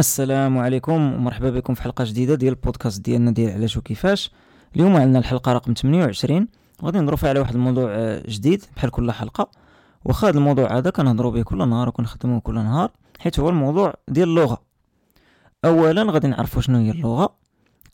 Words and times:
السلام 0.00 0.58
عليكم 0.58 1.12
ومرحبا 1.14 1.50
بكم 1.50 1.74
في 1.74 1.82
حلقة 1.82 2.04
جديدة 2.04 2.34
ديال 2.34 2.52
البودكاست 2.52 3.00
ديالنا 3.00 3.30
ديال 3.30 3.52
علاش 3.52 3.76
وكيفاش. 3.76 4.30
اليوم 4.76 4.96
عندنا 4.96 5.18
الحلقة 5.18 5.52
رقم 5.52 5.74
28 5.74 6.48
غادي 6.84 6.98
نهضروا 6.98 7.16
فيها 7.16 7.28
على 7.28 7.40
واحد 7.40 7.54
الموضوع 7.54 7.90
آه، 7.90 8.22
جديد 8.28 8.64
بحال 8.76 8.90
كل 8.90 9.12
حلقة. 9.12 9.50
واخا 10.04 10.28
هذا 10.28 10.38
الموضوع 10.38 10.78
هذا 10.78 10.90
كنهضروا 10.90 11.30
به 11.30 11.42
كل 11.42 11.68
نهار 11.68 11.88
وكنخدموه 11.88 12.40
كل 12.40 12.54
نهار 12.54 12.90
حيت 13.18 13.40
هو 13.40 13.48
الموضوع 13.48 13.94
ديال 14.08 14.28
اللغة. 14.28 14.62
اولا 15.64 16.12
غادي 16.12 16.28
نعرفوا 16.28 16.62
شنو 16.62 16.78
هي 16.78 16.90
اللغة. 16.90 17.34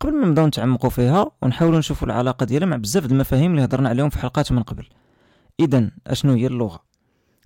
قبل 0.00 0.14
ما 0.14 0.26
نبداو 0.26 0.46
نتعمقوا 0.46 0.90
فيها 0.90 1.30
ونحاولوا 1.42 1.78
نشوفوا 1.78 2.08
العلاقة 2.08 2.46
ديالها 2.46 2.68
مع 2.68 2.76
بزاف 2.76 3.06
المفاهيم 3.06 3.50
اللي 3.50 3.64
هضرنا 3.64 3.88
عليهم 3.88 4.08
في 4.08 4.18
حلقات 4.18 4.52
من 4.52 4.62
قبل. 4.62 4.86
اذا 5.60 5.90
أشنو 6.06 6.32
هي 6.32 6.46
اللغة؟ 6.46 6.85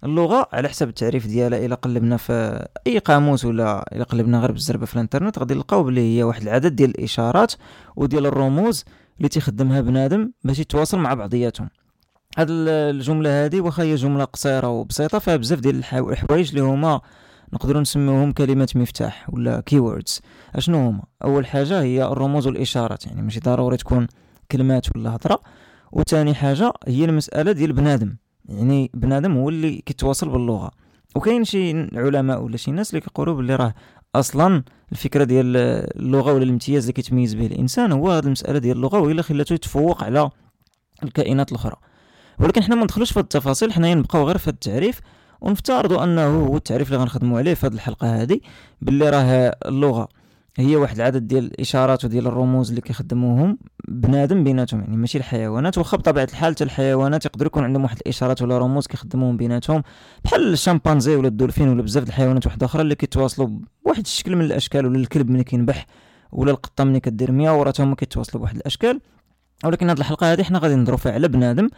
اللغة 0.04 0.48
على 0.52 0.68
حسب 0.68 0.88
التعريف 0.88 1.26
ديالها 1.26 1.66
إلا 1.66 1.74
قلبنا 1.74 2.16
في 2.16 2.66
أي 2.86 2.98
قاموس 2.98 3.44
ولا 3.44 3.96
إلا 3.96 4.04
قلبنا 4.04 4.40
غير 4.40 4.52
بالزربه 4.52 4.86
في 4.86 4.94
الإنترنت 4.94 5.38
غادي 5.38 5.54
نلقاو 5.54 5.82
بلي 5.82 6.16
هي 6.18 6.22
واحد 6.22 6.42
العدد 6.42 6.76
ديال 6.76 6.90
الإشارات 6.90 7.52
وديال 7.96 8.26
الرموز 8.26 8.84
اللي 9.18 9.28
تيخدمها 9.28 9.80
بنادم 9.80 10.32
باش 10.44 10.58
يتواصل 10.58 10.98
مع 10.98 11.14
بعضياتهم. 11.14 11.68
هاد 12.38 12.46
الجملة 12.50 13.44
هذه 13.44 13.60
واخا 13.60 13.82
هي 13.82 13.94
جملة 13.94 14.24
قصيرة 14.24 14.68
وبسيطة 14.68 15.18
فيها 15.18 15.36
بزاف 15.36 15.60
ديال 15.60 15.76
الحوايج 15.76 16.48
اللي 16.48 16.60
هما 16.60 17.00
نقدروا 17.52 17.80
نسميوهم 17.80 18.32
كلمات 18.32 18.76
مفتاح 18.76 19.26
ولا 19.32 19.60
كيوردز 19.60 20.20
أشنو 20.54 20.78
هما؟ 20.88 21.02
أول 21.24 21.46
حاجة 21.46 21.82
هي 21.82 22.04
الرموز 22.04 22.46
والإشارات 22.46 23.06
يعني 23.06 23.22
ماشي 23.22 23.40
ضروري 23.40 23.76
تكون 23.76 24.06
كلمات 24.52 24.96
ولا 24.96 25.16
هضرة. 25.16 25.40
وثاني 25.92 26.34
حاجة 26.34 26.72
هي 26.86 27.04
المسألة 27.04 27.52
ديال 27.52 27.72
بنادم. 27.72 28.16
يعني 28.50 28.90
بنادم 28.94 29.36
هو 29.36 29.48
اللي 29.48 29.82
كيتواصل 29.86 30.28
باللغة. 30.28 30.70
وكاين 31.16 31.44
شي 31.44 31.70
علماء 31.98 32.42
ولا 32.42 32.56
شي 32.56 32.70
ناس 32.70 32.90
اللي 32.90 33.00
كيقولوا 33.00 33.34
باللي 33.34 33.56
راه 33.56 33.74
أصلا 34.14 34.62
الفكرة 34.92 35.24
ديال 35.24 35.56
اللغة 35.96 36.32
ولا 36.32 36.42
الامتياز 36.42 36.82
اللي 36.82 36.92
كيتميز 36.92 37.34
به 37.34 37.46
الإنسان 37.46 37.92
هو 37.92 38.10
هذه 38.10 38.24
المسألة 38.24 38.58
ديال 38.58 38.76
اللغة 38.76 38.98
وهي 38.98 39.10
اللي 39.10 39.22
خلاتو 39.22 39.54
يتفوق 39.54 40.04
على 40.04 40.30
الكائنات 41.02 41.50
الأخرى. 41.52 41.76
ولكن 42.38 42.62
حنا 42.62 42.74
ما 42.74 42.84
ندخلوش 42.84 43.12
في 43.12 43.20
التفاصيل 43.20 43.72
حنا 43.72 43.94
نبقاو 43.94 44.26
غير 44.26 44.38
في 44.38 44.48
التعريف 44.48 45.00
ونفترضوا 45.40 46.04
أنه 46.04 46.46
هو 46.46 46.56
التعريف 46.56 46.88
اللي 46.88 46.98
غنخدموا 46.98 47.38
عليه 47.38 47.54
في 47.54 47.66
هذه 47.66 47.74
الحلقة 47.74 48.22
هذه 48.22 48.40
باللي 48.82 49.10
راه 49.10 49.56
اللغة 49.66 50.08
هي 50.56 50.76
واحد 50.76 50.96
العدد 50.96 51.28
ديال 51.28 51.44
الإشارات 51.44 52.04
وديال 52.04 52.26
الرموز 52.26 52.68
اللي 52.68 52.80
كيخدموهم 52.80 53.58
بنادم 53.88 54.44
بيناتهم 54.44 54.80
يعني 54.80 54.96
ماشي 54.96 55.18
الحيوانات. 55.18 55.78
واخا 55.78 55.96
بطبيعة 55.96 56.24
الحال 56.24 56.54
حتى 56.54 56.64
الحيوانات 56.64 57.24
يقدروا 57.24 57.46
يكون 57.46 57.64
عندهم 57.64 57.82
واحد 57.82 57.96
الإشارات 57.96 58.42
ولا 58.42 58.58
رموز 58.58 58.86
كيخدموهم 58.86 59.36
بيناتهم. 59.36 59.82
بحال 60.24 60.52
الشامبانزي 60.52 61.16
ولا 61.16 61.28
الدولفين 61.28 61.68
ولا 61.68 61.82
بزاف 61.82 62.04
د 62.04 62.08
الحيوانات 62.08 62.46
واحدة 62.46 62.66
أخرى 62.66 62.82
اللي 62.82 62.94
كيتواصلوا 62.94 63.48
بواحد 63.84 64.00
الشكل 64.00 64.36
من 64.36 64.44
الأشكال 64.44 64.86
ولا 64.86 64.98
الكلب 64.98 65.30
ملي 65.30 65.44
كينبح 65.44 65.86
ولا 66.32 66.50
القطة 66.50 66.84
ملي 66.84 67.00
كدير 67.00 67.32
مياه 67.32 67.58
وراتهم 67.58 67.86
هما 67.86 67.96
كيتواصلوا 67.96 68.40
بواحد 68.40 68.56
الأشكال. 68.56 69.00
ولكن 69.64 69.90
هذه 69.90 69.98
الحلقة 69.98 70.32
هذه 70.32 70.42
حنا 70.42 70.58
غادي 70.58 70.74
نهضروا 70.74 70.98
فيها 70.98 71.12
على 71.12 71.28
بنادم 71.28 71.68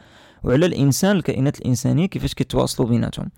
وعلى 0.45 0.67
الإنسان 0.67 1.17
الكائنات 1.17 1.59
الإنسانية 1.59 2.07
كيفاش 2.07 2.35
كيتواصلوا 2.35 2.89
بيناتهم. 2.89 3.31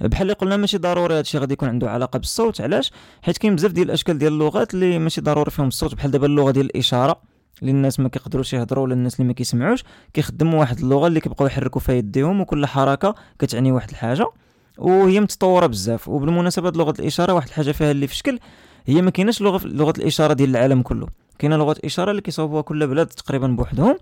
بحال 0.00 0.22
اللي 0.22 0.32
قلنا 0.32 0.56
ماشي 0.56 0.78
ضروري 0.78 1.14
هادشي 1.14 1.38
غادي 1.38 1.52
يكون 1.52 1.68
عنده 1.68 1.90
علاقة 1.90 2.18
بالصوت 2.18 2.60
علاش؟ 2.60 2.92
حيت 3.22 3.38
كاين 3.38 3.56
بزاف 3.56 3.72
ديال 3.72 3.86
الأشكال 3.86 4.18
ديال 4.18 4.32
اللغات 4.32 4.74
اللي 4.74 4.98
ماشي 4.98 5.20
ضروري 5.20 5.50
فيهم 5.50 5.68
الصوت 5.68 5.94
بحال 5.94 6.10
دابا 6.10 6.26
اللغة 6.26 6.50
ديال 6.50 6.66
الإشارة 6.66 7.20
اللي 7.60 7.70
الناس 7.70 8.00
ما 8.00 8.08
كيقدروش 8.08 8.52
يهضروا 8.52 8.84
ولا 8.84 8.94
الناس 8.94 9.14
اللي 9.14 9.28
ما 9.28 9.32
كيسمعوش 9.32 9.84
كيخدموا 10.14 10.60
واحد 10.60 10.78
اللغة 10.78 11.06
اللي 11.06 11.20
كيبقاو 11.20 11.46
يحركوا 11.46 11.80
فيها 11.80 11.94
يديهم 11.94 12.40
وكل 12.40 12.66
حركة 12.66 13.14
كتعني 13.38 13.72
واحد 13.72 13.90
الحاجة 13.90 14.30
وهي 14.78 15.20
متطورة 15.20 15.66
بزاف. 15.66 16.08
وبالمناسبة 16.08 16.70
لغة 16.70 16.94
الإشارة 16.98 17.32
واحد 17.32 17.48
الحاجة 17.48 17.72
فيها 17.72 17.90
اللي 17.90 18.06
في 18.06 18.16
شكل 18.16 18.38
هي 18.86 19.02
ما 19.02 19.10
كايناش 19.10 19.42
لغة 19.42 19.66
لغة 19.66 19.94
الإشارة 19.98 20.32
ديال 20.32 20.50
العالم 20.50 20.82
كله. 20.82 21.06
كاينة 21.38 21.56
لغة 21.56 21.76
إشارة 21.84 22.10
اللي 22.10 22.22
كيصاوبوها 22.22 22.62
كل 22.62 22.86
بلاد 22.86 23.06
تقريبا 23.06 23.46
بوحدهم 23.46 23.96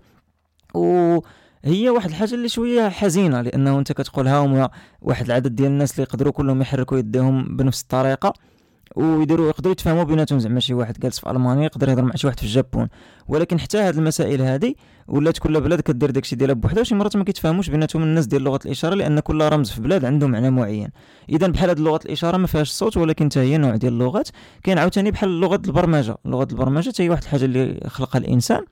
و 0.73 1.19
هي 1.65 1.89
واحد 1.89 2.09
الحاجة 2.09 2.33
اللي 2.33 2.49
شوية 2.49 2.89
حزينة 2.89 3.41
لأنه 3.41 3.79
أنت 3.79 3.91
كتقولها 3.91 4.39
هما 4.39 4.69
واحد 5.01 5.25
العدد 5.25 5.55
ديال 5.55 5.67
الناس 5.67 5.91
اللي 5.91 6.03
يقدروا 6.03 6.31
كلهم 6.33 6.61
يحركوا 6.61 6.97
يديهم 6.97 7.57
بنفس 7.57 7.81
الطريقة 7.81 8.33
ويديروا 8.95 9.49
يقدروا 9.49 9.71
يتفاهموا 9.71 10.03
بيناتهم. 10.03 10.39
زعما 10.39 10.59
شي 10.59 10.73
واحد 10.73 10.99
جالس 10.99 11.19
في 11.19 11.29
ألمانيا 11.31 11.63
يقدر 11.63 11.89
يهضر 11.89 12.01
مع 12.01 12.15
شي 12.15 12.27
واحد 12.27 12.39
في 12.39 12.45
اليابان 12.45 12.87
ولكن 13.27 13.59
حتى 13.59 13.77
هاد 13.77 13.97
المسائل 13.97 14.41
هذه 14.41 14.73
ولات 15.07 15.37
كل 15.37 15.61
بلاد 15.61 15.81
كدير 15.81 16.11
داكشي 16.11 16.35
ديالها 16.35 16.55
بوحدها 16.55 16.81
وشي 16.81 16.95
مرات 16.95 17.17
ما 17.17 17.23
كيتفاهموش 17.23 17.69
بيناتهم 17.69 18.03
الناس 18.03 18.27
ديال 18.27 18.41
لغة 18.41 18.59
الإشارة 18.65 18.95
لأن 18.95 19.19
كل 19.19 19.41
رمز 19.41 19.69
في 19.69 19.81
بلاد 19.81 20.05
عنده 20.05 20.27
معنى 20.27 20.49
معين. 20.49 20.89
إذا 21.29 21.47
بحال 21.47 21.69
هاد 21.69 21.79
لغة 21.79 21.99
الإشارة 22.05 22.37
ما 22.37 22.47
فيهاش 22.47 22.69
الصوت 22.69 22.97
ولكن 22.97 23.25
حتى 23.25 23.39
هي 23.39 23.57
نوع 23.57 23.75
ديال 23.75 23.93
اللغات. 23.93 24.29
كاين 24.63 24.77
عاوتاني 24.77 25.11
بحال 25.11 25.39
لغة 25.39 25.61
البرمجة. 25.67 26.17
لغة 26.25 26.47
البرمجة 26.51 26.89
حتى 26.89 27.03
هي 27.03 27.09
واحد 27.09 27.23
الحاجة 27.23 27.45
اللي 27.45 27.79
خلقها 27.87 28.19
الإنسان. 28.19 28.65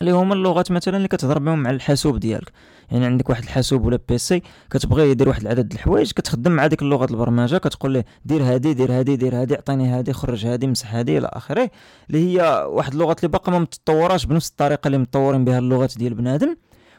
اللي 0.00 0.12
هما 0.12 0.34
اللغات 0.34 0.70
مثلا 0.70 0.96
اللي 0.96 1.08
كتهضر 1.08 1.38
بهم 1.38 1.62
مع 1.62 1.70
الحاسوب 1.70 2.18
ديالك. 2.20 2.52
يعني 2.90 3.06
عندك 3.06 3.30
واحد 3.30 3.42
الحاسوب 3.42 3.86
ولا 3.86 3.98
بيسي 4.08 4.42
كتبغي 4.70 5.10
يدير 5.10 5.28
واحد 5.28 5.42
العدد 5.42 5.72
الحوايج 5.72 6.12
كتخدم 6.12 6.52
مع 6.52 6.66
ديك 6.66 6.82
اللغة 6.82 7.04
البرمجة 7.10 7.56
كتقول 7.56 7.94
له 7.94 8.04
دير 8.24 8.42
هادي 8.42 8.74
دير 8.74 8.92
هادي 8.92 9.16
دير 9.16 9.40
هادي 9.40 9.54
عطيني 9.54 9.88
هادي 9.88 10.12
خرج 10.12 10.46
هادي 10.46 10.66
مسح 10.66 10.94
هادي 10.94 11.18
إلى 11.18 11.30
آخره. 11.32 11.70
اللي 12.10 12.40
هي 12.40 12.66
واحد 12.68 12.92
اللغات 12.92 13.18
اللي 13.18 13.28
باقا 13.28 13.52
ما 13.52 13.58
متطوراش 13.58 14.26
بنفس 14.26 14.48
الطريقة 14.50 14.86
اللي 14.86 14.98
متطورين 14.98 15.44
بها 15.44 15.58
اللغات 15.58 15.98
ديال 15.98 16.14
بنادم. 16.14 16.56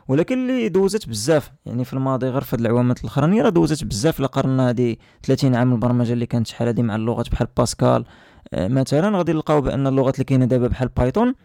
ولكن 0.07 0.49
اللي 0.49 0.69
دوزت 0.69 1.09
بزاف 1.09 1.51
يعني 1.65 1.85
في 1.85 1.93
الماضي 1.93 2.27
غير 2.27 2.41
في 2.41 2.55
هاد 2.55 2.59
العوامات 2.61 2.99
الأخرانية 3.01 3.41
راه 3.41 3.49
دوزت 3.49 3.83
بزاف 3.83 4.19
الا 4.19 4.27
قارنا 4.27 4.69
هادي 4.69 4.99
30 5.23 5.55
عام 5.55 5.73
البرمجة 5.73 6.13
اللي 6.13 6.25
كانت 6.25 6.47
شحال 6.47 6.67
هادي 6.67 6.83
مع 6.83 6.95
اللغات 6.95 7.29
بحال 7.29 7.47
باسكال 7.57 8.05
آه، 8.53 8.67
مثلا 8.67 9.17
غادي 9.17 9.33
نلقاو 9.33 9.61
بأن 9.61 9.87
اللغات 9.87 10.15
اللي 10.15 10.23
كاينة 10.23 10.45
دابا 10.45 10.67
بحال 10.67 10.87
بايثون 10.87 11.35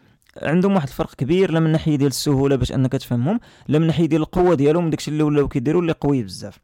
عندهم 0.43 0.75
واحد 0.75 0.89
الفرق 0.89 1.15
كبير 1.15 1.51
لا 1.51 1.61
من 1.61 1.73
ناحية 1.73 1.97
ديال 1.97 2.09
السهولة 2.09 2.57
باش 2.57 2.73
أنك 2.73 2.93
تفهمهم 2.93 3.41
لا 3.69 3.79
من 3.79 3.87
ناحية 3.87 4.07
ديال 4.07 4.23
القوة 4.23 4.55
ديالهم 4.55 4.91
داكشي 4.91 5.11
اللي 5.11 5.23
ولاو 5.23 5.49
كيديروا 5.49 5.83
اللي 5.83 5.93
قوي 5.93 6.23
بزاف. 6.23 6.59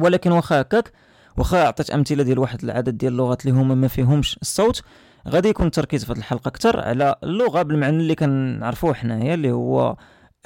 ولكن 0.00 0.32
واخا 0.32 0.60
هكاك 0.60 0.92
واخا 1.36 1.66
عطيت 1.66 1.90
أمثلة 1.90 2.22
ديال 2.22 2.38
واحد 2.38 2.62
العدد 2.64 2.98
ديال 2.98 3.12
اللغات 3.12 3.46
اللي 3.46 3.60
هما 3.60 3.74
ما 3.74 3.88
فيهمش 3.88 4.38
الصوت 4.42 4.82
غادي 5.28 5.48
يكون 5.48 5.66
التركيز 5.66 6.04
في 6.04 6.12
هذه 6.12 6.18
الحلقة 6.18 6.48
أكثر 6.48 6.80
على 6.80 7.16
اللغة 7.24 7.62
بالمعنى 7.62 7.96
اللي 7.96 8.14
كنعرفوه 8.14 8.94
حنايا 8.94 9.34
اللي 9.34 9.52
هو 9.52 9.96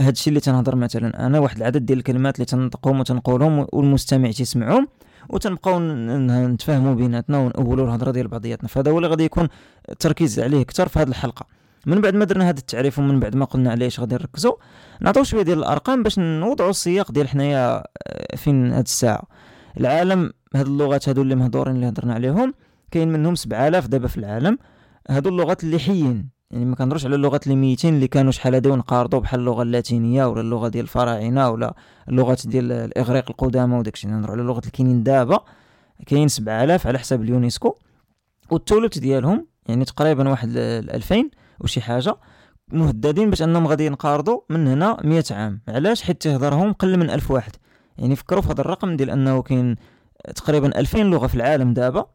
هادشي 0.01 0.31
اللي 0.31 0.41
تنهضر 0.41 0.77
مثلا 0.77 1.27
أنا 1.27 1.39
واحد 1.39 1.57
العدد 1.57 1.87
ديال 1.87 1.99
الكلمات 1.99 2.35
اللي 2.35 2.45
تنطقهم 2.45 3.01
وتنقولهم 3.01 3.67
والمستمع 3.73 4.31
تيسمعهم 4.31 4.89
وتنبقاو 5.29 5.81
نتفاهموا 5.81 6.95
بيناتنا 6.95 7.39
ونقولوا 7.39 7.87
الهضرة 7.87 8.11
ديال 8.11 8.29
بعضياتنا. 8.29 8.69
فهذا 8.69 8.91
هو 8.91 8.97
اللي 8.97 9.09
غادي 9.09 9.25
يكون 9.25 9.49
التركيز 9.89 10.41
عليه 10.41 10.63
أكثر 10.63 10.89
في 10.89 10.99
هذه 10.99 11.09
الحلقة. 11.09 11.47
من 11.87 12.01
بعد 12.01 12.15
ما 12.15 12.25
درنا 12.25 12.49
هذا 12.49 12.59
التعريف 12.59 12.99
ومن 12.99 13.21
بعد 13.21 13.37
ما 13.37 13.45
قلنا 13.45 13.71
عليه 13.71 13.91
غادي 14.01 14.15
نركزوا 14.15 14.53
نعطيو 15.01 15.25
شوية 15.25 15.43
ديال 15.43 15.59
الأرقام 15.59 16.03
باش 16.03 16.19
نوضعوا 16.19 16.71
السياق 16.71 17.13
ديال 17.13 17.29
حنايا 17.29 17.85
آه، 18.07 18.37
فين 18.37 18.73
هاد 18.73 18.85
الساعة. 18.85 19.23
العالم 19.81 20.33
هاد 20.55 20.67
اللغات 20.67 21.09
هادو 21.09 21.23
اللي 21.23 21.35
مهضورين 21.35 21.75
اللي 21.77 21.89
هضرنا 21.89 22.15
عليهم 22.15 22.55
كاين 22.91 23.09
منهم 23.09 23.35
7000 23.35 23.87
دابا 23.87 24.09
في 24.09 24.17
العالم. 24.17 24.59
هادو 25.11 25.29
اللغات 25.31 25.65
اللي 25.65 25.79
حيين 25.79 26.29
يعني 26.51 26.65
ما 26.65 26.77
كنهضروش 26.77 27.07
على 27.07 27.15
اللغات 27.15 27.45
اللي 27.45 27.57
ميتين 27.57 27.95
اللي 27.95 28.09
كانوا 28.09 28.33
شحال 28.33 28.55
هادي 28.55 28.69
ونقارضوا 28.69 29.21
بحال 29.21 29.41
اللغة 29.41 29.63
اللاتينية 29.63 30.25
ولا 30.25 30.41
اللغة 30.41 30.69
ديال 30.69 30.85
الفراعنة 30.85 31.51
ولا 31.51 31.75
اللغات 32.09 32.47
ديال 32.47 32.73
الإغريق 32.73 33.31
القدامى 33.31 33.79
وداكشي. 33.79 34.09
نهضروا 34.09 34.33
على 34.33 34.43
اللغات 34.43 34.63
اللي 34.63 34.73
كاينين 34.73 35.03
دابا 35.03 35.45
كاين 36.07 36.29
7000 36.29 36.87
على 36.87 36.99
حساب 36.99 37.23
اليونسكو 37.23 37.77
والثلث 38.51 38.99
ديالهم 38.99 39.47
يعني 39.69 39.85
تقريبا 39.85 40.29
واحد 40.29 40.49
2000 40.57 41.31
وشي 41.61 41.81
حاجة 41.81 42.17
مهددين 42.73 43.31
باش 43.31 43.43
أنهم 43.43 43.67
غادي 43.67 43.87
ينقرضوا 43.87 44.41
من 44.51 44.69
هنا 44.69 44.97
100 45.05 45.25
عام. 45.31 45.61
علاش؟ 45.69 46.03
حيت 46.03 46.23
تهضرهم 46.23 46.73
قل 46.73 46.97
من 46.97 47.11
1000 47.11 47.31
واحد. 47.31 47.53
يعني 47.99 48.17
فكروا 48.17 48.43
في 48.43 48.49
هذا 48.49 48.61
الرقم 48.61 48.97
ديال 48.97 49.11
أنه 49.11 49.43
كاين 49.43 49.77
تقريبا 50.35 50.79
2000 50.79 50.99
لغة 50.99 51.27
في 51.27 51.35
العالم 51.35 51.75
دابا 51.75 52.07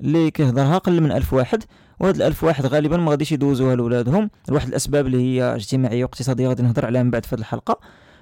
اللي 0.00 0.30
كيهضرها 0.30 0.78
قل 0.78 1.00
من 1.00 1.12
1000 1.12 1.32
واحد 1.32 1.64
وهاد 2.00 2.16
الألف 2.16 2.44
واحد 2.44 2.66
غالبا 2.66 2.96
ما 2.96 3.10
غاديش 3.10 3.32
يدوزوها 3.32 3.74
لولادهم. 3.74 4.30
لواحد 4.48 4.68
الأسباب 4.68 5.06
اللي 5.06 5.22
هي 5.22 5.54
اجتماعية 5.54 6.04
واقتصادية 6.04 6.48
غادي 6.48 6.62
نهضر 6.62 6.86
عليها 6.86 7.02
من 7.02 7.10
بعد 7.10 7.26
في 7.26 7.34
هذه 7.34 7.40
الحلقة. 7.40 7.80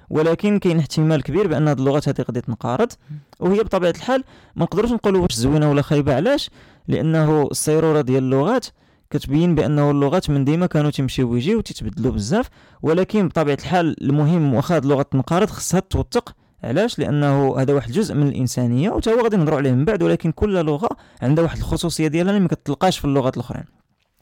ولكن 0.09 0.59
كاين 0.59 0.79
احتمال 0.79 1.23
كبير 1.23 1.47
بأن 1.47 1.67
هاد 1.67 1.79
اللغات 1.79 2.09
هذه 2.09 2.21
غادي 2.21 2.41
تنقرض 2.41 2.91
وهي 3.39 3.63
بطبيعة 3.63 3.91
الحال 3.91 4.23
ما 4.55 4.63
نقدروش 4.63 4.91
نقولوا 4.91 5.21
واش 5.21 5.33
زوينة 5.33 5.69
ولا 5.69 5.81
خايبة. 5.81 6.15
علاش؟ 6.15 6.49
لأنه 6.87 7.47
السيروره 7.51 8.01
ديال 8.01 8.23
اللغات 8.23 8.65
كتبين 9.13 9.55
بانه 9.55 9.91
اللغات 9.91 10.29
من 10.29 10.45
ديما 10.45 10.65
كانوا 10.65 10.91
تيمشيو 10.91 11.31
ويجيو 11.31 11.57
وتتبدلوا 11.57 12.11
بزاف. 12.11 12.49
ولكن 12.81 13.27
بطبيعة 13.27 13.57
الحال 13.61 14.03
المهم 14.03 14.53
واخا 14.53 14.75
هاد 14.75 14.83
اللغة 14.83 15.01
تنقرض 15.01 15.49
خصها 15.49 15.79
توثق. 15.79 16.35
علاش؟ 16.63 16.99
لأنه 16.99 17.59
هذا 17.59 17.73
واحد 17.73 17.87
الجزء 17.89 18.15
من 18.15 18.27
الإنسانية 18.27 18.89
وتا 18.89 19.11
هو 19.11 19.21
غادي 19.23 19.37
نهضروا 19.37 19.57
عليه 19.57 19.71
من 19.71 19.85
بعد 19.85 20.03
ولكن 20.03 20.31
كل 20.31 20.65
لغة 20.65 20.89
عندها 21.21 21.43
واحد 21.43 21.57
الخصوصية 21.57 22.07
ديالها 22.07 22.31
اللي 22.31 22.41
ما 22.41 22.47
كتلقاش 22.47 22.99
في 22.99 23.05
اللغات 23.05 23.37
الأخرين. 23.37 23.63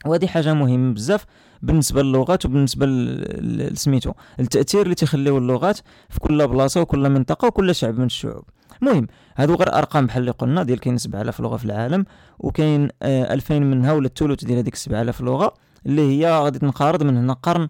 وهذه 0.06 0.26
حاجة 0.26 0.54
مهمة 0.54 0.94
بزاف 0.94 1.24
بالنسبة 1.62 2.02
للغات 2.02 2.46
وبالنسبة 2.46 2.86
لسميتو 2.86 4.12
التاثير 4.40 4.82
اللي 4.82 4.94
تيخليو 4.94 5.38
اللغات 5.38 5.78
في 6.10 6.20
كل 6.20 6.48
بلاصة 6.48 6.80
وكل 6.80 7.08
منطقة 7.10 7.46
وكل 7.46 7.74
شعب 7.74 7.98
من 7.98 8.04
الشعوب. 8.04 8.44
المهم 8.82 9.06
هادو 9.36 9.54
غير 9.54 9.74
أرقام 9.74 10.06
بحال 10.06 10.20
اللي 10.20 10.30
قلنا 10.30 10.62
ديال 10.62 10.80
كاين 10.80 10.98
7000 10.98 11.40
لغة 11.40 11.56
في 11.56 11.64
العالم 11.64 12.04
وكاين 12.38 12.88
2000 13.02 13.58
منها 13.58 13.92
ولا 13.92 14.06
الثلث 14.06 14.44
ديال 14.44 14.58
هذيك 14.58 14.74
7000 14.74 15.20
لغة 15.20 15.54
اللي 15.86 16.02
هي 16.02 16.30
غادي 16.30 16.58
تنقرض 16.58 17.02
من 17.02 17.16
هنا 17.16 17.32
قرن 17.32 17.68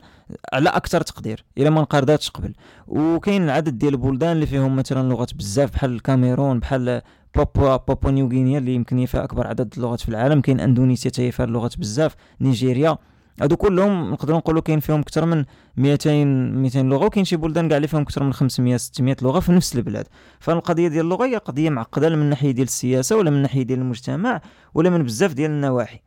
على 0.53 0.69
أكثر 0.69 1.01
تقدير 1.01 1.45
إلا 1.59 1.71
ما 1.71 1.81
انقرضاتش 1.81 2.31
قبل. 2.31 2.53
وكاين 2.89 3.45
العدد 3.45 3.79
ديال 3.79 3.95
البلدان 3.95 4.33
اللي 4.33 4.47
فيهم 4.47 4.77
مثلا 4.77 5.09
لغات 5.09 5.35
بزاف 5.35 5.73
بحال 5.73 5.93
الكاميرون 5.93 6.61
بحال 6.61 7.03
بابوا 7.37 7.77
بابوا 7.77 8.11
نيو 8.11 8.29
غينيا 8.29 8.59
اللي 8.59 8.75
يمكن 8.75 9.07
فيها 9.07 9.25
أكبر 9.25 9.47
عدد 9.47 9.75
اللغات 9.77 10.01
في 10.01 10.09
العالم. 10.09 10.41
كاين 10.41 10.61
إندونيسيا 10.61 11.11
حتى 11.11 11.31
فيها 11.33 11.47
اللغات 11.47 11.79
بزاف. 11.79 12.15
نيجيريا. 12.41 12.99
هادو 13.41 13.57
كلهم 13.57 14.11
نقدروا 14.11 14.39
نقولوا 14.39 14.63
كاين 14.63 14.81
فيهم 14.81 15.01
أكثر 15.01 15.27
من 15.27 15.45
200 15.77 16.25
200 16.25 16.83
لغة 16.83 17.07
وكاين 17.07 17.25
شي 17.25 17.37
بلدان 17.37 17.69
كاع 17.69 17.77
اللي 17.77 17.89
فيهم 17.89 18.03
أكثر 18.03 18.23
من 18.23 18.33
500 18.33 18.77
600 18.77 19.17
لغة 19.23 19.41
في 19.41 19.53
نفس 19.53 19.77
البلاد. 19.77 20.07
فالقضية 20.41 20.89
ديال 20.89 21.05
اللغة 21.05 21.27
هي 21.27 21.37
قضية 21.37 21.71
معقدة 21.71 22.09
من 22.09 22.31
ناحية 22.31 22.51
ديال 22.51 22.67
السياسة 22.67 23.17
ولا 23.17 23.31
من 23.31 23.43
ناحية 23.43 23.63
ديال 23.63 23.79
المجتمع 23.79 24.41
ولا 24.75 24.91
من 24.91 25.03
بزاف 25.03 25.33
ديال 25.33 25.51
النواحي. 25.51 26.01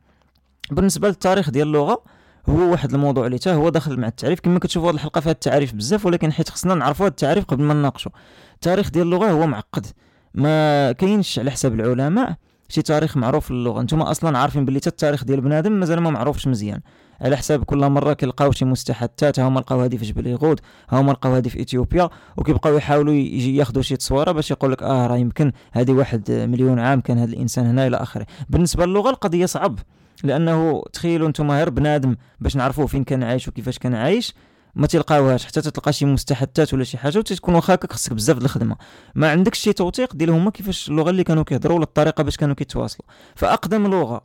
بالنسبة 0.70 1.08
للتاريخ 1.08 1.50
ديال 1.50 1.66
اللغة 1.66 2.02
هو 2.48 2.70
واحد 2.70 2.94
الموضوع 2.94 3.26
اللي 3.26 3.38
هو 3.46 3.68
داخل 3.68 4.00
مع 4.00 4.08
التعريف. 4.08 4.40
كما 4.40 4.58
كتشوفوا 4.58 4.90
هذه 4.90 4.94
الحلقة 4.94 5.20
فيها 5.20 5.32
التعريف 5.32 5.74
بزاف 5.74 6.06
ولكن 6.06 6.32
حيت 6.32 6.48
خصنا 6.48 6.74
نعرفوا 6.74 7.06
هذا 7.06 7.10
التعريف 7.10 7.44
قبل 7.44 7.62
ما 7.62 7.74
نناقشوا 7.74 8.12
التاريخ 8.54 8.90
ديال 8.90 9.06
اللغة 9.06 9.30
هو 9.30 9.46
معقد. 9.46 9.86
ما 10.34 10.92
كاينش 10.92 11.38
على 11.38 11.50
حساب 11.50 11.74
العلماء 11.74 12.36
شي 12.68 12.82
تاريخ 12.82 13.16
معروف 13.16 13.50
للغة. 13.50 13.82
نتوما 13.82 14.10
أصلا 14.10 14.38
عارفين 14.38 14.64
باللي 14.64 14.80
حتى 14.80 14.88
التاريخ 14.88 15.24
ديال 15.24 15.40
بنادم 15.40 15.72
مازال 15.72 16.00
ما 16.00 16.10
معروفش 16.10 16.46
مزيان. 16.48 16.80
على 17.20 17.36
حساب 17.36 17.64
كل 17.64 17.78
مرة 17.78 18.12
كيلقاو 18.12 18.52
شي 18.52 18.64
مستحدثات 18.64 19.40
هما 19.40 19.60
لقاو 19.60 19.80
هذه 19.80 19.96
في 19.96 20.04
جبل 20.04 20.26
يغود 20.26 20.60
هما 20.92 21.12
لقاو 21.12 21.34
هذه 21.34 21.48
في 21.48 21.62
إثيوبيا 21.62 22.08
وكيبقاو 22.36 22.76
يحاولوا 22.76 23.14
يجي 23.14 23.56
ياخذوا 23.56 23.82
شي 23.82 23.96
تصويرة 23.96 24.32
باش 24.32 24.50
يقول 24.50 24.72
لك 24.72 24.82
آه 24.82 25.06
راه 25.06 25.16
يمكن 25.16 25.52
هذه 25.72 25.92
واحد 25.92 26.30
مليون 26.30 26.78
عام 26.78 27.00
كان 27.00 27.18
هذا 27.18 27.32
الإنسان 27.32 27.66
هنا 27.66 27.86
إلى 27.86 27.96
آخره. 27.96 28.26
بالنسبة 28.48 28.86
للغة 28.86 29.10
القضية 29.10 29.46
صعب 29.46 29.78
لأنه 30.24 30.82
تخيلوا 30.92 31.28
أنتم 31.28 31.50
غير 31.50 31.70
بنادم 31.70 32.16
باش 32.40 32.56
نعرفوا 32.56 32.86
فين 32.86 33.04
كان 33.04 33.22
عايش 33.22 33.48
وكيفاش 33.48 33.78
كان 33.78 33.94
عايش 33.94 34.34
ما 34.76 34.86
تلقاوهاش 34.86 35.46
حتى 35.46 35.60
تلقى 35.60 35.92
شي 35.92 36.04
مستحدثات 36.04 36.74
ولا 36.74 36.84
شي 36.84 36.98
حاجة 36.98 37.18
وتكون 37.18 37.54
واخا 37.54 37.74
هكاك 37.74 37.92
خصك 37.92 38.12
بزاف 38.12 38.38
الخدمة. 38.38 38.76
ما 39.14 39.30
عندكش 39.30 39.58
شي 39.58 39.72
توثيق 39.72 40.14
ديال 40.16 40.30
هما 40.30 40.50
كيفاش 40.50 40.88
اللغة 40.88 41.10
اللي 41.10 41.24
كانوا 41.24 41.42
كيهضروا 41.42 41.76
ولا 41.76 41.84
الطريقة 41.84 42.22
باش 42.22 42.36
كانوا 42.36 42.54
كيتواصلوا. 42.54 43.08
فأقدم 43.34 43.86
لغة 43.86 44.22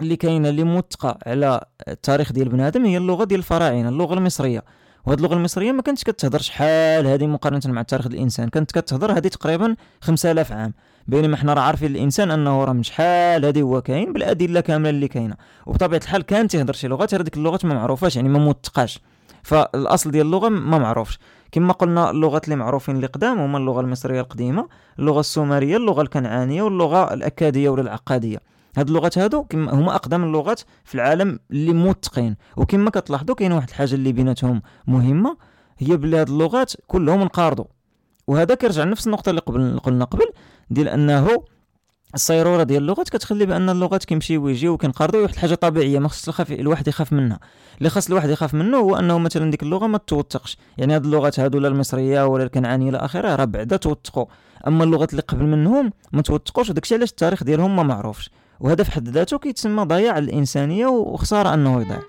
اللي 0.00 0.16
كاينة 0.16 0.48
اللي 0.48 0.64
موثقه 0.64 1.18
على 1.26 1.64
التاريخ 1.88 2.32
ديال 2.32 2.48
بنادم 2.48 2.84
هي 2.84 2.96
اللغة 2.96 3.24
ديال 3.24 3.38
الفراعنة 3.40 3.88
اللغة 3.88 4.14
المصرية. 4.14 4.64
وهاد 5.06 5.18
اللغة 5.18 5.34
المصرية 5.34 5.72
ما 5.72 5.82
كانتش 5.82 6.04
كتهضر 6.04 6.40
شحال 6.40 7.06
هذه 7.06 7.26
مقارنة 7.26 7.60
مع 7.66 7.82
تاريخ 7.82 8.06
الإنسان. 8.06 8.48
كانت 8.48 8.78
كتهضر 8.78 9.12
هذه 9.12 9.28
تقريبا 9.28 9.76
5000 10.00 10.52
عام. 10.52 10.74
بينما 11.06 11.36
حنا 11.36 11.54
راه 11.54 11.62
عارفين 11.62 11.90
الإنسان 11.90 12.30
أنه 12.30 12.64
راه 12.64 12.72
من 12.72 12.82
شحال 12.82 13.44
هذه 13.44 13.62
هو 13.62 13.82
كاين 13.82 14.12
بالأدلة 14.12 14.60
كاملة 14.60 14.90
اللي 14.90 15.08
كاينة. 15.08 15.34
وبطبيعة 15.66 16.00
الحال 16.00 16.22
كان 16.22 16.48
تيهضر 16.48 16.72
شي 16.72 16.88
لغات 16.88 17.14
هذيك 17.14 17.36
اللغات 17.36 17.64
ما 17.64 17.74
معروفاش 17.74 18.16
يعني 18.16 18.28
ما 18.28 18.38
موثقاش 18.38 19.00
فالأصل 19.48 20.10
ديال 20.10 20.26
اللغة 20.26 20.48
ما 20.48 20.78
معروفش. 20.78 21.18
كما 21.52 21.72
قلنا 21.72 22.10
اللغات 22.10 22.44
اللي 22.44 22.56
معروفين 22.56 22.96
اللي 22.96 23.06
قدام 23.06 23.38
هما 23.38 23.58
اللغة 23.58 23.80
المصرية 23.80 24.20
القديمة 24.20 24.68
اللغة 24.98 25.20
السومرية 25.20 25.76
اللغة 25.76 26.02
الكنعانية 26.02 26.62
واللغة 26.62 27.14
الأكادية 27.14 27.68
ولا 27.68 27.82
العقاديه 27.82 28.38
هاد 28.76 28.88
اللغات 28.88 29.18
هادو 29.18 29.44
هما 29.54 29.94
أقدم 29.94 30.24
اللغات 30.24 30.60
في 30.84 30.94
العالم 30.94 31.38
اللي 31.50 31.72
موثقين 31.72 32.36
وكما 32.56 32.90
كتلاحظوا 32.90 33.34
كاين 33.34 33.52
واحد 33.52 33.68
الحاجة 33.68 33.94
اللي 33.94 34.12
بيناتهم 34.12 34.62
مهمة 34.86 35.36
هي 35.78 35.96
بلي 35.96 36.16
هاد 36.16 36.28
اللغات 36.28 36.72
كلهم 36.86 37.20
انقرضوا 37.20 37.64
وهذا 38.26 38.54
كيرجع 38.54 38.84
لنفس 38.84 39.06
النقطة 39.06 39.30
اللي 39.30 39.40
قبل 39.40 39.78
قلنا 39.78 40.04
قبل 40.04 40.26
ديال 40.70 40.88
أنه 40.88 41.28
الصيرورة 42.14 42.62
ديال 42.62 42.82
اللغات 42.82 43.08
كتخلي 43.08 43.46
بأن 43.46 43.70
اللغات 43.70 44.04
كيمشيو 44.04 44.44
ويجيو 44.44 44.72
وكينقرضوا 44.72 45.20
واحد 45.22 45.34
الحاجة 45.34 45.54
طبيعية 45.54 45.98
ما 45.98 46.08
خصش 46.08 46.28
الخف... 46.28 46.52
الواحد 46.52 46.88
يخاف 46.88 47.12
منها. 47.12 47.38
اللي 47.78 47.90
خاص 47.90 48.06
الواحد 48.06 48.30
يخاف 48.30 48.54
منه 48.54 48.76
هو 48.76 48.96
أنه 48.96 49.18
مثلا 49.18 49.50
ديك 49.50 49.62
اللغة 49.62 49.86
ما 49.86 49.98
توثقش. 49.98 50.56
يعني 50.78 50.94
هاد 50.94 51.04
اللغات 51.04 51.40
هادو 51.40 51.58
لا 51.58 51.68
المصرية 51.68 52.26
ولا 52.26 52.44
الكنعانيه 52.44 52.90
إلى 52.90 52.98
آخره 52.98 53.36
راه 53.36 53.44
بعدا 53.44 53.76
توثقوا. 53.76 54.26
أما 54.66 54.84
اللغات 54.84 55.10
اللي 55.10 55.22
قبل 55.22 55.44
منهم 55.44 55.92
ما 56.12 56.22
توثقوش 56.22 56.70
وداكشي 56.70 56.94
علاش 56.94 57.10
التاريخ 57.10 57.44
ديالهم 57.44 57.76
ما 57.76 57.82
معروفش. 57.82 58.30
وهذا 58.60 58.84
في 58.84 58.90
حد 58.92 59.08
ذاته 59.08 59.38
كيتسمى 59.38 59.84
ضياع 59.84 60.18
الإنسانية 60.18 60.86
وخسارة 60.86 61.54
أنه 61.54 61.80
يضيع. 61.80 62.00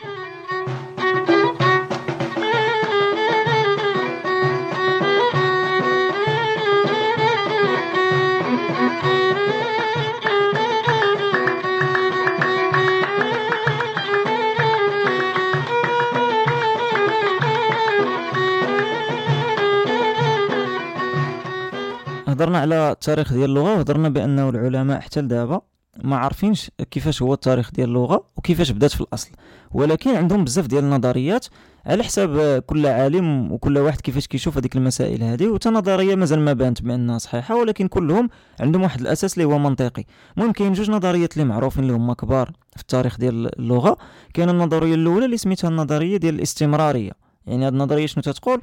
هضرنا 22.40 22.60
على 22.60 22.92
التاريخ 22.92 23.34
ديال 23.34 23.50
اللغة 23.50 23.74
وهضرنا 23.74 24.10
بأنه 24.10 24.50
العلماء 24.50 25.00
حتى 25.00 25.22
لدابا 25.22 25.62
ما 26.04 26.18
عارفينش 26.18 26.72
كيفاش 26.92 27.22
هو 27.22 27.34
التاريخ 27.34 27.72
ديال 27.72 27.90
اللغة 27.90 28.24
وكيفاش 28.38 28.72
بدات 28.72 28.92
في 28.92 29.02
الأصل. 29.02 29.30
ولكن 29.72 30.16
عندهم 30.16 30.44
بزاف 30.44 30.68
ديال 30.68 30.84
النظريات 30.84 31.46
على 31.86 32.04
حساب 32.04 32.62
كل 32.62 32.88
عالم 32.88 33.52
وكل 33.52 33.78
واحد 33.78 34.02
كيفاش 34.02 34.28
كيشوف 34.28 34.58
هذيك 34.58 34.76
المسائل 34.76 35.24
هذه. 35.24 35.48
وتا 35.48 35.70
نظرية 35.70 36.16
مازال 36.16 36.40
ما 36.40 36.54
بانت 36.54 36.82
بأنها 36.82 37.18
صحيحة 37.18 37.56
ولكن 37.56 37.88
كلهم 37.88 38.30
عندهم 38.60 38.82
واحد 38.84 39.02
الأساس 39.02 39.34
اللي 39.34 39.46
هو 39.46 39.60
منطقي. 39.60 40.04
المهم 40.38 40.52
كاين 40.52 40.74
جوج 40.74 40.92
نظريات 40.92 41.34
اللي 41.34 41.46
معروفين 41.46 41.84
اللي 41.84 41.94
هما 41.94 42.14
كبار 42.14 42.52
في 42.76 42.82
التاريخ 42.82 43.18
ديال 43.18 43.60
اللغة. 43.60 43.98
كاين 44.34 44.50
النظرية 44.50 44.96
الأولى 44.96 45.26
اللي 45.26 45.38
سميتها 45.38 45.68
النظرية 45.68 46.18
ديال 46.18 46.36
الاستمرارية. 46.36 47.12
يعني 47.48 47.66
هذه 47.68 47.74
النظرية 47.74 48.06
شنو 48.06 48.24
تتقول؟ 48.24 48.62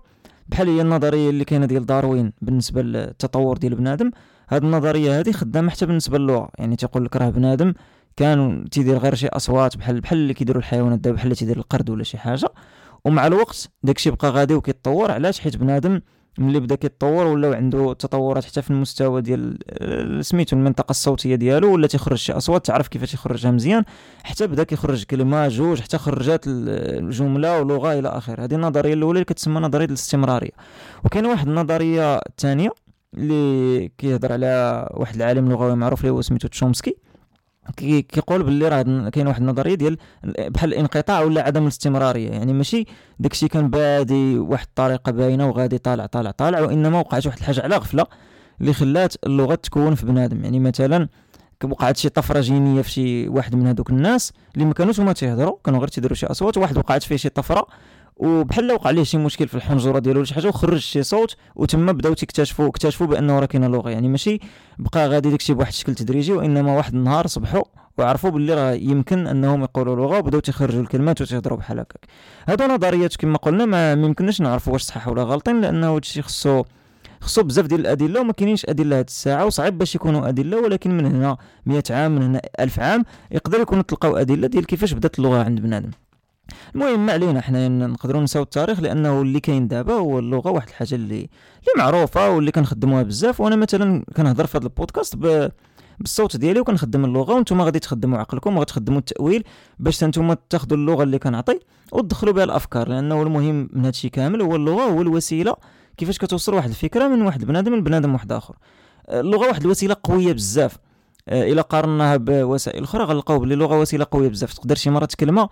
بحال 0.49 0.69
هي 0.69 0.81
النظرية 0.81 1.31
اللي 1.31 1.45
كاينة 1.45 1.67
ديال 1.67 1.87
داروين 1.87 2.33
بالنسبة 2.43 2.83
للتطور 2.83 3.59
ديال 3.59 3.75
بنادم 3.75 4.11
هاد 4.49 4.65
النظرية 4.65 5.21
هذه 5.21 5.33
خدامة 5.33 5.71
حتى 5.71 5.87
بالنسبة 5.87 6.19
للغة. 6.19 6.51
يعني 6.59 6.77
تيقول 6.77 7.05
لك 7.05 7.17
راه 7.17 7.31
بنادم 7.31 7.75
كان 8.17 8.65
تيدير 8.71 8.99
غير 8.99 9.15
شي 9.15 9.29
أصوات 9.29 9.77
بحال 9.77 10.01
بحال 10.01 10.19
اللي 10.19 10.35
كيديروا 10.35 10.61
الحيوانات 10.61 10.99
دابا 10.99 11.17
بحال 11.17 11.27
اللي 11.27 11.35
تيدير 11.35 11.57
القرد 11.57 11.91
ولا 11.91 12.05
شي 12.05 12.19
حاجة. 12.19 12.49
ومع 13.05 13.27
الوقت 13.27 13.71
داكشي 13.83 14.11
بقى 14.11 14.31
غادي 14.31 14.55
وكيتطور 14.55 15.11
علاش؟ 15.11 15.41
حيت 15.41 15.57
بنادم 15.57 16.01
ملي 16.39 16.61
بدا 16.61 16.75
كيتطور 16.75 17.27
ولاو 17.27 17.53
عنده 17.53 17.93
تطورات 17.93 18.45
حتى 18.45 18.63
في 18.63 18.71
المستوى 18.71 19.23
ديال 19.23 19.59
سميتو 20.25 20.57
المنطقة 20.57 20.91
الصوتية 20.91 21.35
ديالو 21.35 21.73
ولا 21.73 21.87
تيخرج 21.87 22.17
شي 22.17 22.33
أصوات 22.33 22.67
تعرف 22.67 22.89
كيفاش 22.89 23.15
يخرجها 23.15 23.51
مزيان. 23.51 23.85
حتى 24.25 24.47
بدا 24.47 24.63
كيخرج 24.63 25.05
كلمة 25.05 25.49
جوج 25.49 25.81
حتى 25.81 25.99
خرجات 25.99 26.41
الجملة 26.47 27.61
ولغة 27.61 27.99
إلى 27.99 28.09
آخره. 28.09 28.45
هذه 28.45 28.55
النظرية 28.55 28.95
الأولى 28.95 29.17
اللي 29.17 29.25
كتسمى 29.25 29.61
نظرية 29.61 29.85
الاستمرارية. 29.85 30.53
وكاين 31.05 31.27
واحد 31.27 31.49
النظرية 31.49 32.17
الثانية 32.17 32.71
اللي 33.15 33.91
كيهضر 33.99 34.33
على 34.33 34.89
واحد 34.95 35.17
العالم 35.17 35.51
لغوي 35.51 35.77
معروف 35.77 36.01
اللي 36.01 36.13
هو 36.13 36.23
سميتو 36.23 36.49
تشومسكي. 36.49 36.97
كيقول 37.77 38.43
باللي 38.43 38.69
راه 38.69 39.09
كاين 39.09 39.27
واحد 39.27 39.41
النظرية 39.41 39.75
ديال 39.75 39.97
بحال 40.25 40.73
الانقطاع 40.73 41.21
ولا 41.21 41.43
عدم 41.43 41.63
الاستمرارية. 41.63 42.31
يعني 42.31 42.53
ماشي 42.53 42.85
داكشي 43.19 43.49
كان 43.49 43.71
بادي 43.71 44.39
واحد 44.39 44.67
الطريقة 44.67 45.13
باينة 45.13 45.49
وغادي 45.49 45.79
طالع 45.79 46.07
طالع 46.07 46.31
طالع 46.31 46.61
وإنما 46.61 46.99
وقعت 46.99 47.27
واحد 47.27 47.39
الحاجة 47.39 47.63
على 47.63 47.77
غفلة 47.77 48.07
اللي 48.61 48.73
خلات 48.73 49.15
اللغة 49.27 49.55
تكون 49.55 49.95
في 49.95 50.07
بنادم. 50.07 50.45
يعني 50.45 50.61
مثلا 50.61 51.09
وقعت 51.65 51.97
شي 51.97 52.09
طفرة 52.09 52.41
جينية 52.41 52.83
في 52.83 52.91
شي 52.91 53.29
واحد 53.29 53.55
من 53.55 53.67
هذوك 53.67 53.91
الناس 53.91 54.33
اللي 54.55 54.65
ما 54.65 54.73
كانوش 54.75 55.01
هما 55.01 55.13
تيهضروا 55.13 55.57
كانوا 55.65 55.81
غير 55.81 55.89
تيديروا 55.89 56.17
شي 56.17 56.27
أصوات 56.27 56.59
واحد 56.59 56.79
وقعت 56.79 57.03
فيه 57.03 57.17
شي 57.17 57.29
طفرة 57.29 57.67
وبحال 58.17 58.73
وقع 58.73 58.89
عليه 58.89 59.03
شي 59.03 59.19
مشكل 59.19 59.49
في 59.49 59.55
الحنجرة 59.55 59.99
ديالو 59.99 60.19
ولا 60.19 60.27
شي 60.27 60.35
حاجة 60.35 60.49
وخرج 60.49 60.79
شي 60.79 61.03
صوت 61.03 61.37
وتما 61.57 61.93
بداو 61.93 62.13
تكتشفوا 62.15 62.69
اكتشفوا 62.69 63.07
بأنه 63.07 63.39
راه 63.39 63.47
كاينة 63.47 63.67
لغة. 63.69 63.91
يعني 63.91 64.09
ماشي 64.09 64.39
بقى 64.79 65.09
غادي 65.09 65.31
داكشي 65.31 65.55
بواحد 65.55 65.69
الشكل 65.73 65.95
تدريجي 65.95 66.33
وإنما 66.33 66.77
واحد 66.77 66.95
النهار 66.95 67.27
صبحوا 67.27 67.63
وعرفوا 67.99 68.31
باللي 68.31 68.55
راه 68.55 68.73
يمكن 68.73 69.27
أنهم 69.27 69.63
يقولوا 69.63 69.97
لغة 69.97 70.19
وبداو 70.19 70.41
تيخرجوا 70.41 70.83
الكلمات 70.83 71.21
وتيهضروا 71.21 71.59
بحال 71.59 71.79
هكاك. 71.79 72.07
هادو 72.49 72.65
نظريات 72.65 73.17
كما 73.17 73.39
قلنا 73.39 73.65
ما 73.65 73.93
يمكنناش 73.93 74.41
نعرفوا 74.41 74.73
واش 74.73 74.83
صح 74.83 75.09
ولا 75.09 75.23
غلطين 75.23 75.61
لأنه 75.61 75.97
هادشي 75.97 76.23
خصو 76.23 76.65
خصو 77.21 77.43
بزاف 77.43 77.67
ديال 77.67 77.81
الأدلة 77.81 78.21
وما 78.21 78.33
كاينينش 78.33 78.67
أدلة 78.69 78.99
هاد 78.99 79.05
الساعة 79.09 79.47
وصعيب 79.47 79.79
باش 79.79 79.95
يكونوا 79.95 80.29
أدلة 80.29 80.61
ولكن 80.63 80.97
من 80.97 81.07
هنا 81.07 81.37
100 81.67 81.83
عام 81.91 82.13
من 82.15 82.23
هنا 82.23 82.41
1000 82.61 82.81
عام 82.81 83.05
يقدر 83.31 83.61
يكونوا 83.61 83.83
تلقاو 83.83 84.17
أدلة 84.17 84.47
ديال 84.47 84.67
كيفاش 84.67 84.93
بدات 84.93 85.19
اللغة 85.19 85.45
عند 85.45 85.61
بنادم. 85.61 85.91
المهم 86.75 87.07
ما 87.07 87.13
علينا 87.13 87.41
حنا 87.41 87.69
نقدروا 87.69 88.23
نساو 88.23 88.43
التاريخ 88.43 88.81
لأنه 88.81 89.23
اللي 89.23 89.41
كاين 89.41 89.69
دابا 89.69 89.95
هو 89.95 90.19
اللغة 90.19 90.51
واحد 90.51 90.69
الحاجة 90.69 90.95
اللي 90.95 91.15
اللي 91.17 91.73
معروفة 91.77 92.31
واللي 92.31 92.53
كنخدموها 92.53 93.03
بزاف. 93.03 93.41
وأنا 93.41 93.57
مثلا 93.57 94.05
كنهضر 94.17 94.47
في 94.47 94.59
هذا 94.59 94.65
البودكاست 94.65 95.17
ب... 95.17 95.51
بالصوت 96.01 96.37
ديالي 96.37 96.61
وكنخدم 96.61 97.05
اللغة. 97.05 97.35
وأنتم 97.35 97.63
غادي 97.63 97.79
تخدموا 97.79 98.19
عقلكم 98.19 98.57
وغتخدموا 98.57 98.99
التأويل 98.99 99.45
باش 99.79 100.05
أنتم 100.05 100.35
تاخذوا 100.51 100.77
اللغة 100.79 101.03
اللي 101.03 101.19
كنعطي 101.19 101.61
وتدخلوا 101.93 102.33
بها 102.33 102.45
الأفكار. 102.45 102.89
لأنه 102.89 103.23
المهم 103.23 103.69
من 103.73 103.85
هادشي 103.85 104.09
كامل 104.09 104.43
هو 104.43 104.57
اللغة 104.57 104.83
هو 104.83 105.03
الوسيلة 105.03 105.57
كيفاش 105.97 106.19
كتوصل 106.19 106.55
واحد 106.55 106.69
الفكرة 106.69 107.09
من 107.09 107.23
واحد 107.23 107.45
بنادم 107.45 107.75
لبنادم 107.75 108.13
واحد 108.13 108.33
آخر. 108.33 108.57
اللغة 109.09 109.49
واحد 109.49 109.63
الوسيلة 109.63 109.97
قوية 110.03 110.33
بزاف. 110.33 110.77
إلى 111.29 111.61
قارناها 111.61 112.17
بوسائل 112.17 112.83
أخرى 112.83 113.05
غنلقاو 113.05 113.39
بلي 113.39 113.55
اللغة 113.55 113.81
وسيلة 113.81 114.07
قوية 114.11 114.29
بزاف. 114.29 114.53
تقدر 114.53 114.75
شي 114.75 114.91
مرات 114.91 115.15
كلمه 115.15 115.49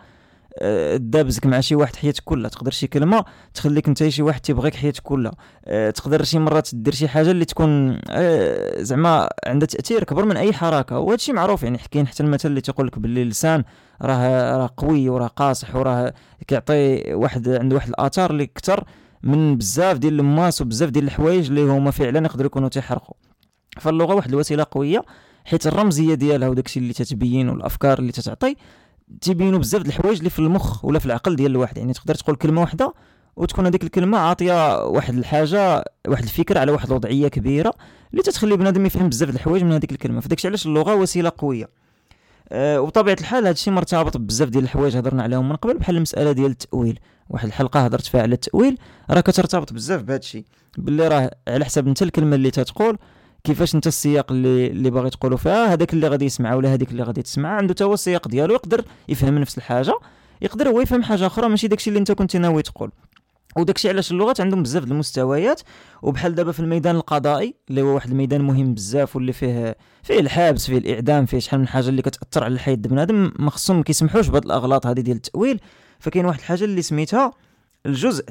دابزك 0.97 1.47
مع 1.47 1.61
شي 1.61 1.75
واحد 1.75 1.97
حياتك 1.97 2.23
كلها 2.25 2.51
تقدر 2.51 2.71
شي 2.71 2.87
كلمة 2.87 3.25
تخليك 3.55 3.89
انت 3.89 4.09
شي 4.09 4.23
واحد 4.23 4.41
تيبغيك 4.41 4.75
حياتك 4.75 5.03
كلها. 5.03 5.33
أه، 5.67 5.91
تقدر 5.91 6.25
شي 6.25 6.39
مرات 6.39 6.69
دير 6.75 6.95
شي 6.95 7.09
حاجة 7.09 7.31
اللي 7.31 7.45
تكون 7.45 8.01
أه، 8.11 8.83
زعما 8.83 9.29
عندها 9.47 9.67
تأثير 9.67 10.05
كبر 10.05 10.25
من 10.25 10.37
أي 10.37 10.53
حركة. 10.53 10.99
وهذا 10.99 11.15
الشيء 11.15 11.35
معروف 11.35 11.63
يعني 11.63 11.79
كاين 11.91 12.07
حتى 12.07 12.23
المثل 12.23 12.49
اللي 12.49 12.61
تيقول 12.61 12.87
لك 12.87 12.99
باللي 12.99 13.23
اللسان 13.23 13.65
راه 14.03 14.57
راه 14.57 14.71
قوي 14.77 15.09
وراه 15.09 15.27
قاصح 15.27 15.77
وراه 15.77 16.15
كيعطي 16.47 17.15
واحد 17.15 17.49
عنده 17.49 17.77
واحد 17.77 17.89
الآثار 17.89 18.31
اللي 18.31 18.47
كثر 18.47 18.85
من 19.23 19.57
بزاف 19.57 19.99
ديال 19.99 20.21
الماس 20.21 20.61
وبزاف 20.61 20.91
ديال 20.91 21.05
الحوايج 21.05 21.49
اللي 21.49 21.63
هما 21.63 21.91
فعلا 21.91 22.25
يقدروا 22.27 22.47
يكونوا 22.47 22.69
تيحرقوا. 22.69 23.15
فاللغة 23.81 24.15
واحد 24.15 24.29
الوسيلة 24.29 24.67
قوية 24.71 25.03
حيت 25.45 25.67
الرمزية 25.67 26.15
ديالها 26.15 26.49
وداكشي 26.49 26.81
اللي 26.81 26.93
تتبين 26.93 27.49
والأفكار 27.49 27.99
اللي 27.99 28.13
تتعطي 28.13 28.57
تيبينوا 29.21 29.59
بزاف 29.59 29.83
د 29.83 29.87
الحوايج 29.87 30.19
اللي 30.19 30.31
في 30.31 30.39
المخ 30.39 30.85
ولا 30.85 30.99
في 30.99 31.07
العقل 31.07 31.37
ديال 31.37 31.51
الواحد. 31.51 31.79
يعني 31.79 31.93
تقدر 31.93 32.15
تقول 32.15 32.37
كلمة 32.37 32.61
واحدة 32.61 32.95
وتكون 33.37 33.67
هذيك 33.67 33.85
الكلمة 33.85 34.19
عاطية 34.19 34.85
واحد 34.85 35.15
الحاجة 35.15 35.85
واحد 36.09 36.23
الفكرة 36.23 36.61
على 36.61 36.73
واحد 36.73 36.87
الوضعية 36.87 37.29
كبيرة 37.29 37.75
اللي 38.11 38.23
تتخلي 38.23 38.57
بنادم 38.57 38.87
يفهم 38.87 39.09
بزاف 39.09 39.31
د 39.31 39.35
الحوايج 39.35 39.65
من 39.65 39.73
هذيك 39.73 39.93
الكلمة. 39.93 40.21
فداكشي 40.21 40.49
علاش 40.49 40.67
اللغة 40.67 40.95
وسيلة 40.95 41.33
قوية. 41.39 41.69
أه 42.53 42.81
وبطبيعة 42.81 43.17
الحال 43.21 43.43
هذا 43.45 43.51
الشيء 43.51 43.73
مرتبط 43.73 44.17
بزاف 44.17 44.49
ديال 44.49 44.65
الحوايج 44.65 44.97
هضرنا 44.97 45.23
عليهم 45.23 45.49
من 45.49 45.57
قبل 45.57 45.79
بحال 45.79 45.97
المسألة 45.97 46.33
ديال 46.33 46.51
التأويل. 46.51 46.99
واحد 47.31 47.47
الحلقة 47.47 47.81
هضرت 47.81 48.07
فيها 48.07 48.23
على 48.23 48.35
التأويل 48.35 48.79
راه 49.11 49.21
كترتبط 49.21 49.73
بزاف 49.73 50.03
بهذا 50.03 50.19
الشيء 50.19 50.45
باللي 50.79 51.09
راه 51.09 51.31
على 51.49 51.65
حسب 51.65 51.89
انت 51.89 52.03
الكلمة 52.03 52.37
اللي 52.37 52.51
تتقول 52.51 52.99
كيفاش 53.45 53.75
انت 53.75 53.87
السياق 53.87 54.33
اللي 54.33 54.67
اللي 54.67 54.91
باغي 54.91 55.11
تقولوا 55.11 55.39
فيها؟ 55.39 55.73
هذاك 55.73 55.93
اللي 55.93 56.09
غادي 56.09 56.25
يسمع 56.25 56.55
ولا 56.55 56.75
هذيك 56.75 56.91
اللي 56.91 57.03
غادي 57.03 57.23
تسمع؟ 57.23 57.49
عنده 57.49 57.75
تا 57.75 57.85
هو 57.85 57.95
السياق 57.95 58.29
ديالو 58.29 58.55
يقدر 58.55 58.85
يفهم 59.09 59.39
نفس 59.39 59.59
الحاجة 59.59 59.95
يقدر 60.43 60.69
هو 60.69 60.81
يفهم 60.81 61.03
حاجة 61.03 61.27
أخرى 61.27 61.49
ماشي 61.49 61.69
داكشي 61.69 61.91
اللي 61.91 61.99
انت 61.99 62.13
كنت 62.13 62.37
ناوي 62.37 62.63
تقول. 62.63 62.91
وداكشي 63.57 63.89
علاش 63.89 64.13
اللغات 64.13 64.41
عندهم 64.41 64.63
بزاف 64.63 64.85
المستويات 64.85 65.61
وبحال 66.03 66.35
دابا 66.35 66.53
في 66.53 66.61
الميدان 66.61 66.97
القضائي 66.97 67.55
اللي 67.71 67.83
هو 67.83 67.95
واحد 67.95 68.11
الميدان 68.11 68.41
مهم 68.41 68.75
بزاف 68.75 69.17
واللي 69.17 69.33
فيه 69.33 69.77
فيه 70.03 70.21
الحبس 70.21 70.67
فيه 70.67 70.79
الإعدام 70.79 71.27
فيه 71.27 71.39
شحال 71.39 71.61
من 71.61 71.69
حاجة 71.69 71.89
اللي 71.89 72.03
كتأثر 72.03 72.45
على 72.45 72.55
الحياة 72.55 72.75
بنادم 72.75 73.33
ما 73.39 73.51
خصهم 73.51 73.83
كيسمحوش 73.83 74.29
بهاد 74.29 74.45
الأغلاط 74.45 74.87
هذه 74.87 75.01
ديال 75.01 75.17
التأويل. 75.17 75.61
فكاين 75.99 76.27
واحد 76.27 76.39
الحاجة 76.39 76.65
اللي 76.65 76.83
سميتها 76.83 77.33
الجزء 77.87 78.25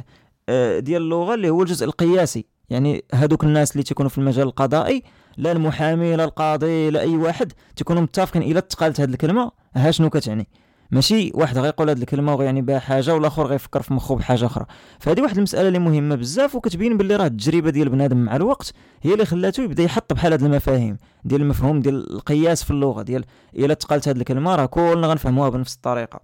آه، 0.50 0.80
ديال 0.80 1.02
اللغة 1.02 1.34
اللي 1.34 1.50
هو 1.50 1.62
الجزء 1.62 1.86
القياسي. 1.86 2.46
يعني 2.70 3.04
هادوك 3.14 3.44
الناس 3.44 3.72
اللي 3.72 3.84
تيكونوا 3.84 4.10
في 4.10 4.18
المجال 4.18 4.48
القضائي 4.48 5.04
لا 5.38 5.52
المحامي 5.52 6.16
لا 6.16 6.24
القاضي 6.24 6.90
لا 6.90 7.02
أي 7.02 7.18
واحد 7.18 7.54
تيكونوا 7.76 8.02
متفقين 8.02 8.42
إلى 8.42 8.62
تقالت 8.62 9.02
هذه 9.02 9.10
الكلمة 9.10 9.52
ها 9.76 9.92
شنو 9.92 10.10
كتعني؟ 10.10 10.48
ماشي 10.92 11.32
واحد 11.34 11.58
غيقول 11.58 11.90
هذه 11.90 11.98
الكلمة 11.98 12.34
وغيعني 12.34 12.62
بها 12.62 12.80
حاجة 12.80 13.14
والآخر 13.14 13.48
غيفكر 13.48 13.82
في 13.82 13.94
مخه 13.94 14.16
بحاجة 14.16 14.46
أخرى. 14.46 14.66
فهذه 15.00 15.22
واحد 15.22 15.38
المسألة 15.38 15.68
اللي 15.68 15.80
مهمة 15.80 16.16
بزاف 16.16 16.56
وكتبين 16.56 16.98
باللي 16.98 17.16
راه 17.16 17.28
التجربة 17.28 17.70
ديال 17.70 17.90
بنادم 17.90 18.18
مع 18.18 18.36
الوقت 18.36 18.74
هي 19.02 19.14
اللي 19.14 19.26
خلاته 19.26 19.64
يبدأ 19.64 19.84
يحط 19.84 20.14
بحال 20.14 20.34
هذه 20.34 20.46
المفاهيم 20.46 20.98
ديال 21.26 21.42
المفهوم 21.42 21.80
ديال 21.80 22.14
القياس 22.14 22.64
في 22.64 22.72
اللغة 22.72 23.02
ديال 23.02 23.26
إلا 23.56 23.74
تقالت 23.74 24.08
هذه 24.08 24.18
الكلمة 24.18 24.56
راه 24.56 24.66
كلنا 24.66 25.08
غنفهموها 25.08 25.50
بنفس 25.50 25.76
الطريقة. 25.76 26.20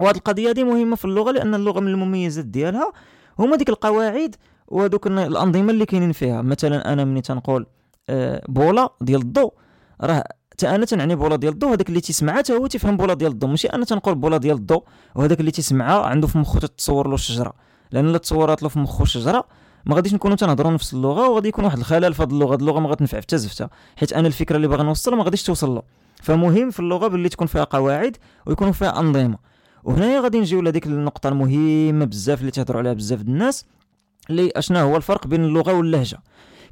وهذه 0.00 0.16
القضية 0.16 0.52
دي 0.52 0.64
مهمة 0.64 0.96
في 0.96 1.04
اللغة 1.04 1.30
لأن 1.30 1.54
اللغة 1.54 1.80
من 1.80 1.88
المميزات 1.88 2.44
ديالها 2.44 2.92
هما 3.38 3.56
ديك 3.56 3.68
القواعد 3.68 4.36
وهذوك 4.68 5.06
الأنظمة 5.06 5.70
اللي 5.70 5.86
كاينين 5.86 6.12
فيها. 6.12 6.42
مثلا 6.42 6.92
أنا 6.92 7.04
ملي 7.04 7.20
تنقول 7.20 7.66
آه، 8.08 8.42
بولا 8.48 8.88
ديال 9.00 9.20
الضوء 9.20 9.52
راه 10.00 10.24
حتى 10.52 10.74
أنا 10.74 10.84
تنعني 10.84 11.14
بولا 11.14 11.36
ديال 11.36 11.52
الضوء 11.52 11.72
هذاك 11.74 11.88
اللي 11.88 12.00
تيسمعها 12.00 12.38
حتى 12.38 12.52
هو 12.52 12.66
تيفهم 12.66 12.96
بولا 12.96 13.14
ديال 13.14 13.32
الضوء 13.32 13.50
ماشي 13.50 13.68
أنا 13.68 13.84
تنقول 13.84 14.14
بولا 14.14 14.36
ديال 14.36 14.56
الضوء 14.56 14.84
وهذاك 15.14 15.40
اللي 15.40 15.50
تيسمعها 15.50 16.06
عنده 16.06 16.26
في 16.26 16.38
مخه 16.38 16.60
تتصور 16.60 17.08
له 17.08 17.14
الشجرة. 17.14 17.52
لأن 17.92 18.08
الا 18.08 18.18
تصورات 18.18 18.62
له 18.62 18.68
في 18.68 18.78
مخه 18.78 19.02
الشجرة 19.02 19.44
ما 19.86 19.94
غاديش 19.94 20.14
نكونوا 20.14 20.36
تنهضروا 20.36 20.72
نفس 20.72 20.94
اللغة 20.94 21.28
وغادي 21.28 21.48
يكون 21.48 21.64
واحد 21.64 21.78
الخلل 21.78 22.14
في 22.14 22.22
هذه 22.22 22.30
اللغة. 22.30 22.54
اللغة 22.54 22.80
ما 22.80 22.88
غتنفع 22.88 23.20
حتى 23.20 23.38
زفته 23.38 23.68
حيت 23.96 24.12
أنا 24.12 24.26
الفكرة 24.28 24.56
اللي 24.56 24.68
باغي 24.68 24.82
نوصل 24.82 25.14
ما 25.16 25.24
غاديش 25.24 25.42
توصل 25.42 25.74
له. 25.74 25.82
فمهم 26.22 26.70
في 26.70 26.80
اللغة 26.80 27.08
باللي 27.08 27.28
تكون 27.28 27.46
فيها 27.46 27.64
قواعد 27.64 28.16
ويكون 28.46 28.72
فيها 28.72 29.00
أنظمة. 29.00 29.38
وهنايا 29.84 30.20
غادي 30.20 30.40
نجيو 30.40 30.60
لهذيك 30.62 30.86
النقطة 30.86 31.28
المهمة 31.28 32.04
بزاف 32.04 32.40
اللي 32.40 32.50
تهضروا 32.50 32.80
عليها 32.80 32.92
بزاف 32.92 33.20
الناس. 33.20 33.64
اللي 34.30 34.52
اشنا 34.56 34.82
هو 34.82 34.96
الفرق 34.96 35.26
بين 35.26 35.44
اللغة 35.44 35.72
واللهجة. 35.72 36.18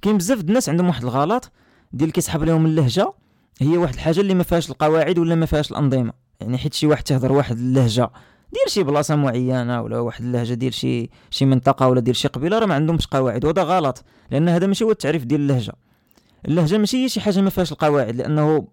كاين 0.03 0.19
بزاف 0.19 0.41
الناس 0.41 0.69
عندهم 0.69 0.87
واحد 0.87 1.03
الغلط 1.03 1.51
ديال 1.93 2.13
كيسحب 2.13 2.43
لهم 2.43 2.67
اللهجة 2.67 3.13
هي 3.61 3.79
واحد 3.79 3.95
الحاجة 3.95 4.21
اللي 4.21 4.35
ما 4.35 4.43
فيهاش 4.43 4.71
القواعد 4.71 5.19
ولا 5.19 5.35
ما 5.35 5.47
فيهاش 5.47 5.71
الأنظمة. 5.71 6.13
يعني 6.41 6.59
حيت 6.59 6.75
شي 6.75 6.87
واحد 6.87 7.03
تهضر 7.03 7.33
واحد 7.33 7.57
اللهجة 7.59 8.11
ديال 8.53 8.71
شي 8.71 8.83
بلاصة 8.83 9.17
معينة 9.17 9.83
ولا 9.83 9.99
واحد 9.99 10.25
اللهجة 10.25 10.55
ديال 10.55 10.75
شي 10.75 11.11
شي 11.31 11.45
منطقة 11.45 11.89
ولا 11.89 12.01
ديال 12.01 12.17
شي 12.17 12.29
قبيلة 12.29 12.59
راه 12.59 12.67
ما 12.67 12.75
عندهمش 12.75 13.07
قواعد. 13.07 13.45
وهذا 13.45 13.63
غلط 13.63 14.05
لأن 14.31 14.49
هذا 14.49 14.67
ماشي 14.67 14.85
هو 14.85 14.91
التعريف 14.91 15.25
ديال 15.25 15.41
اللهجة. 15.41 15.73
اللهجة 16.49 16.79
ماشي 16.79 17.05
هي 17.05 17.09
شي 17.09 17.21
حاجة 17.21 17.41
ما 17.41 17.51
فيهاش 17.51 17.73
القواعد 17.73 18.17
لأنه 18.17 18.69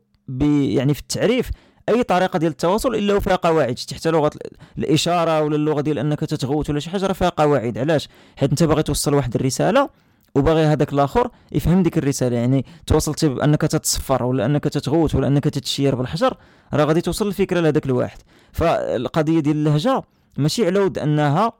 يعني 0.51 0.93
في 0.93 1.01
التعريف 1.01 1.51
أي 1.89 2.03
طريقة 2.03 2.39
ديال 2.39 2.51
التواصل 2.51 2.95
إلا 2.95 3.13
وفيها 3.13 3.35
قواعد 3.35 3.79
حتى 3.95 4.11
لغة 4.11 4.31
الإشارة 4.77 5.41
ولا 5.41 5.55
اللغة 5.55 5.81
ديال 5.81 5.99
أنك 5.99 6.19
تتغوت 6.19 6.69
ولا 6.69 6.79
شي 6.79 6.89
حاجة 6.89 7.07
راه 7.07 7.13
فيها 7.13 7.29
قواعد. 7.29 7.77
علاش؟ 7.77 8.09
حيت 8.35 8.49
أنت 8.49 8.63
باغي 8.63 8.83
توصل 8.83 9.13
واحد 9.13 9.35
الرسالة 9.35 9.89
وباغي 10.35 10.63
هذاك 10.63 10.93
الآخر 10.93 11.29
يفهم 11.51 11.83
ديك 11.83 11.97
الرسالة 11.97 12.37
يعني 12.37 12.65
توصلتي 12.87 13.29
بأنك 13.29 13.61
تتصفر 13.61 14.23
ولا 14.23 14.45
أنك 14.45 14.63
تتغوت 14.63 15.15
ولا 15.15 15.27
أنك 15.27 15.43
تتشير 15.43 15.95
بالحجر 15.95 16.37
راه 16.73 16.85
غادي 16.85 17.01
توصل 17.01 17.27
الفكرة 17.27 17.59
لهذاك 17.59 17.85
الواحد. 17.85 18.17
فالقضية 18.51 19.39
ديال 19.39 19.55
اللهجة 19.55 20.03
ماشي 20.37 20.65
على 20.65 20.79
ود 20.79 20.99
أنها 20.99 21.53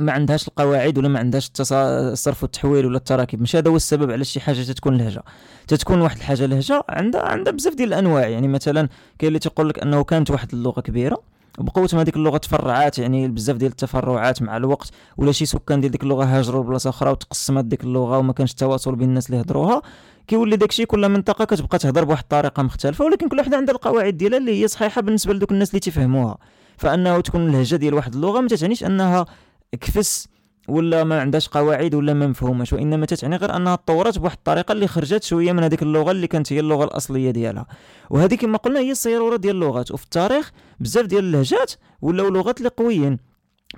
ما 0.00 0.12
عندهاش 0.12 0.48
القواعد 0.48 0.98
ولا 0.98 1.08
ما 1.08 1.18
عندهاش 1.18 1.50
الصرف 1.60 2.42
والتحويل 2.42 2.86
ولا 2.86 2.96
التراكيب. 2.96 3.40
ماشي 3.40 3.58
هذا 3.58 3.70
هو 3.70 3.76
السبب 3.76 4.10
على 4.10 4.24
شي 4.24 4.40
حاجة 4.40 4.62
تتكون 4.62 4.96
لهجة. 4.96 5.22
تتكون 5.68 6.00
واحد 6.00 6.16
الحاجة 6.16 6.46
لهجة 6.46 6.84
عندها 6.88 7.22
عندها 7.22 7.52
بزاف 7.52 7.74
ديال 7.74 7.88
الأنواع. 7.88 8.28
يعني 8.28 8.48
مثلا 8.48 8.88
كاين 9.18 9.28
اللي 9.28 9.38
تيقول 9.38 9.68
لك 9.68 9.78
أنه 9.78 10.04
كانت 10.04 10.30
واحد 10.30 10.52
اللغة 10.52 10.80
كبيرة 10.80 11.34
بقوه 11.58 11.88
ما 11.92 12.02
ديك 12.02 12.16
اللغة 12.16 12.36
تفرعات 12.36 12.98
يعني 12.98 13.28
بزاف 13.28 13.56
ديال 13.56 13.70
التفرعات 13.70 14.42
مع 14.42 14.56
الوقت 14.56 14.90
ولا 15.16 15.32
شي 15.32 15.46
سكان 15.46 15.80
ديال 15.80 15.92
ديك 15.92 16.02
اللغة 16.02 16.24
هاجروا 16.24 16.62
لبلاصة 16.62 16.90
أخرى 16.90 17.10
وتقسمت 17.10 17.64
ديك 17.64 17.84
اللغة 17.84 18.18
وما 18.18 18.32
كانش 18.32 18.50
التواصل 18.50 18.94
بين 18.94 19.08
الناس 19.08 19.30
اللي 19.30 19.40
هضروها 19.40 19.82
كيولي 20.26 20.56
داكشي 20.56 20.86
كل 20.86 21.08
منطقة 21.08 21.44
كتبقى 21.44 21.78
تهضر 21.78 22.04
بواحد 22.04 22.22
الطريقة 22.22 22.62
مختلفة 22.62 23.04
ولكن 23.04 23.28
كل 23.28 23.40
وحدة 23.40 23.56
عندها 23.56 23.74
القواعد 23.74 24.16
ديالها 24.16 24.38
اللي 24.38 24.62
هي 24.62 24.68
صحيحة 24.68 25.00
بالنسبة 25.02 25.34
لدوك 25.34 25.52
الناس 25.52 25.70
اللي 25.70 25.80
تيفهموها 25.80 26.38
فأنه 26.76 27.20
تكون 27.20 27.46
اللهجه 27.46 27.76
ديال 27.76 27.94
واحد 27.94 28.14
اللغة 28.14 28.40
ما 28.40 28.48
تعنيش 28.48 28.84
أنها 28.84 29.26
كفس 29.74 30.28
ولا 30.68 31.04
ما 31.04 31.20
عندهاش 31.20 31.48
قواعد 31.48 31.94
ولا 31.94 32.14
ما 32.14 32.26
مفهوماش 32.26 32.72
وإنما 32.72 33.06
تتعني 33.06 33.36
غير 33.36 33.56
أنها 33.56 33.76
تطورت 33.76 34.18
بواحد 34.18 34.36
الطريقة 34.36 34.72
اللي 34.72 34.86
خرجت 34.86 35.22
شوية 35.22 35.52
من 35.52 35.62
هذيك 35.62 35.82
اللغة 35.82 36.10
اللي 36.10 36.26
كانت 36.26 36.52
هي 36.52 36.60
اللغة 36.60 36.84
الأصلية 36.84 37.30
ديالها. 37.30 37.66
وهذه 38.10 38.34
كما 38.34 38.58
قلنا 38.58 38.80
هي 38.80 38.90
الصيروره 38.90 39.36
ديال 39.36 39.56
اللغات 39.56 39.90
وفي 39.90 40.04
التاريخ 40.04 40.52
بزاف 40.80 41.06
ديال 41.06 41.24
اللهجات 41.24 41.72
ولاو 42.02 42.28
لغات 42.28 42.58
اللي 42.58 42.68
قويين. 42.76 43.18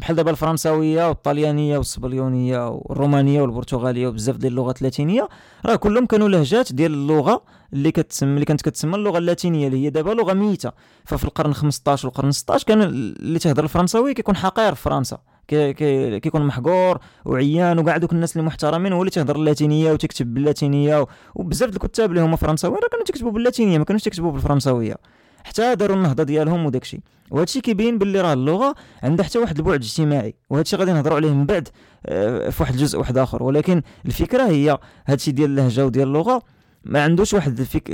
بحال 0.01 0.17
دابا 0.17 0.31
الفرنساوية 0.31 1.09
والطليانية 1.09 1.79
والسبليونيه 1.79 2.69
والرومانية 2.69 3.43
والبرتغالية 3.43 4.09
وبزاف 4.09 4.37
ديال 4.37 4.53
اللغات 4.53 4.79
اللاتينية 4.79 5.29
راه 5.67 5.77
كلهم 5.77 6.07
كانوا 6.07 6.29
لهجات 6.29 6.73
ديال 6.73 6.95
اللغة 6.95 7.43
اللي 7.73 7.91
كتسمى 7.91 8.35
اللي 8.35 8.45
كانت 8.45 8.63
كتسمى 8.63 8.95
اللغة 8.97 9.19
اللاتينية 9.19 9.67
اللي 9.67 9.85
هي 9.85 9.91
دابا 9.91 10.11
لغة 10.11 10.33
ميتة. 10.33 10.73
ففي 11.05 11.25
القرن 11.25 11.55
15 11.55 12.09
والقرن 12.09 12.31
16 12.33 12.67
كان 12.67 12.83
اللي 12.83 13.39
تهضر 13.39 13.65
الفرنساوي 13.65 14.15
كيكون 14.15 14.37
حقير 14.37 14.75
في 14.75 14.83
فرنسا. 14.83 15.19
كي 15.49 15.73
كي 15.73 16.21
كيكون 16.21 16.47
محقور 16.47 16.99
وعيان 17.25 17.79
وكاع 17.79 17.97
دوك 17.97 18.13
الناس 18.13 18.37
اللي 18.37 18.47
محترمين 18.47 18.93
هو 18.93 19.01
اللي 19.01 19.11
تيهضر 19.11 19.37
اللاتينية 19.37 19.93
وتكتب 19.93 20.35
باللاتينية 20.35 21.07
وبزاف 21.35 21.71
الكتاب 21.71 22.11
اللي 22.11 22.21
هما 22.21 22.37
فرنساويين 22.37 22.81
راه 22.83 22.89
كانوا 22.89 23.05
تيكتبوا 23.05 23.31
باللاتينية 23.31 23.79
ما 23.79 23.85
كانوش 23.85 24.03
تيكتبوا 24.03 24.33
بالفرنساوية. 24.33 24.97
حتى 25.45 25.75
داروا 25.75 25.97
النهضة 25.97 26.23
ديالهم 26.23 26.67
وداكشي. 26.67 27.01
وهذا 27.31 27.45
الشيء 27.45 27.63
كيبين 27.63 27.99
باللي 27.99 28.21
راه 28.21 28.33
اللغة 28.33 28.75
عندها 29.03 29.27
حتى 29.27 29.39
واحد 29.39 29.59
البعد 29.59 29.81
اجتماعي 29.83 30.35
وهذا 30.51 30.63
الشيء 30.63 30.79
غادي 30.79 30.93
نهضروا 30.93 31.17
عليه 31.17 31.31
من 31.31 31.47
بعد 31.47 31.69
آه، 32.07 32.51
في 32.51 32.63
واحد 32.63 32.75
الجزء 32.75 32.99
واحد 32.99 33.19
آخر. 33.19 33.43
ولكن 33.43 33.83
الفكرة 34.07 34.43
هي 34.43 34.79
هذا 35.07 35.17
الشيء 35.17 35.35
ديال 35.35 35.51
اللهجة 35.51 35.87
وديال 35.87 36.09
اللغة 36.09 36.43
ما 36.85 37.03
عندوش 37.03 37.35
واحد 37.35 37.61
الفك... 37.61 37.91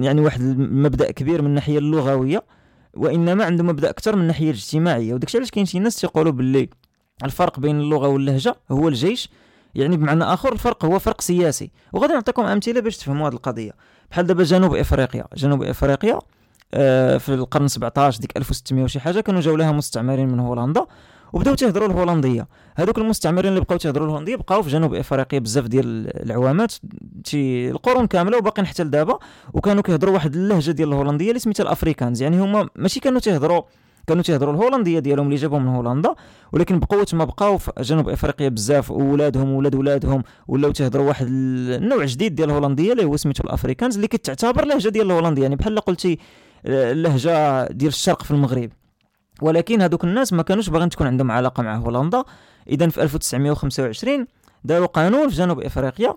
يعني 0.00 0.20
واحد 0.20 0.40
المبدأ 0.40 1.10
كبير 1.10 1.42
من 1.42 1.48
الناحية 1.48 1.78
اللغوية 1.78 2.44
وإنما 2.94 3.44
عنده 3.44 3.64
مبدأ 3.64 3.90
أكثر 3.90 4.16
من 4.16 4.22
الناحية 4.22 4.50
الاجتماعية. 4.50 5.14
وداكشي 5.14 5.38
علاش 5.38 5.50
كاين 5.50 5.66
شي 5.66 5.78
ناس 5.78 5.96
تيقولوا 5.96 6.32
باللي 6.32 6.68
الفرق 7.24 7.60
بين 7.60 7.80
اللغة 7.80 8.08
واللهجة 8.08 8.54
هو 8.70 8.88
الجيش 8.88 9.28
يعني 9.74 9.96
بمعنى 9.96 10.24
آخر 10.24 10.52
الفرق 10.52 10.84
هو 10.84 10.98
فرق 10.98 11.20
سياسي. 11.20 11.70
وغادي 11.92 12.12
نعطيكم 12.12 12.42
أمثلة 12.42 12.80
باش 12.80 12.96
تفهموا 12.96 13.28
هذه 13.28 13.34
القضية. 13.34 13.72
بحال 14.10 14.26
دابا 14.26 14.42
جنوب 14.42 14.74
إفريقيا. 14.74 15.24
جنوب 15.36 15.62
إفريقيا 15.62 16.18
آه 16.74 17.18
في 17.18 17.34
القرن 17.34 17.68
17 17.68 18.20
ديك 18.20 18.36
1600 18.36 18.84
وشي 18.84 19.00
حاجة 19.00 19.20
كانوا 19.20 19.40
جاو 19.40 19.56
لها 19.56 19.72
مستعمرين 19.72 20.28
من 20.28 20.40
هولندا 20.40 20.86
وبداو 21.32 21.54
تيهضروا 21.54 21.88
الهولندية. 21.88 22.48
هذوك 22.76 22.98
المستعمرين 22.98 23.48
اللي 23.50 23.60
بقاو 23.60 23.78
تيهضروا 23.78 24.06
الهولندية 24.06 24.36
بقاو 24.36 24.62
في 24.62 24.70
جنوب 24.70 24.94
إفريقيا 24.94 25.38
بزاف 25.38 25.66
ديال 25.66 25.86
العوامات 26.22 26.72
شي 27.24 27.70
القرون 27.70 28.06
كاملة 28.06 28.38
وباقيين 28.38 28.66
حتى 28.66 28.84
لدابا. 28.84 29.18
وكانوا 29.52 29.82
كيهضروا 29.82 30.14
واحد 30.14 30.34
اللهجة 30.34 30.70
ديال 30.70 30.88
الهولندية 30.88 31.28
اللي 31.28 31.40
سميتها 31.40 31.64
الأفريكانز. 31.64 32.22
يعني 32.22 32.40
هما 32.40 32.68
ماشي 32.76 33.00
كانوا 33.00 33.20
تيهضروا 33.20 33.62
كانوا 34.06 34.22
تيهضروا 34.22 34.54
الهولندية 34.54 34.98
ديالهم 34.98 35.26
اللي 35.26 35.36
جابهم 35.36 35.62
من 35.62 35.68
هولندا 35.68 36.14
ولكن 36.52 36.78
بقوة 36.78 37.06
ما 37.12 37.24
بقاو 37.24 37.58
في 37.58 37.72
جنوب 37.80 38.08
إفريقيا 38.08 38.48
بزاف 38.48 38.90
وولادهم 38.90 39.52
وولاد 39.52 39.74
ولادهم 39.74 40.22
ولاو 40.48 40.72
تيهضروا 40.72 41.08
واحد 41.08 41.26
النوع 41.28 42.04
جديد 42.04 42.34
ديال 42.34 42.50
الهولندية 42.50 42.92
اللي 42.92 43.04
هو 43.04 43.16
سميتو 43.16 43.44
الافريكانز 43.44 43.94
اللي 43.94 44.08
كتعتبر 44.08 44.64
لهجة 44.64 44.88
ديال 44.88 45.06
الهولندية 45.06 45.42
يعني 45.42 45.56
بحال 45.56 45.80
قلتي 45.80 46.18
اللهجه 46.66 47.66
ديال 47.72 47.88
الشرق 47.88 48.22
في 48.22 48.30
المغرب. 48.30 48.70
ولكن 49.42 49.82
هذوك 49.82 50.04
الناس 50.04 50.32
ما 50.32 50.42
كانوش 50.42 50.68
باغيين 50.68 50.88
تكون 50.88 51.06
عندهم 51.06 51.30
علاقة 51.30 51.62
مع 51.62 51.76
هولندا. 51.76 52.24
اذا 52.68 52.88
في 52.88 53.02
1925 53.02 54.26
داروا 54.64 54.86
قانون 54.86 55.28
في 55.28 55.34
جنوب 55.34 55.60
إفريقيا. 55.60 56.14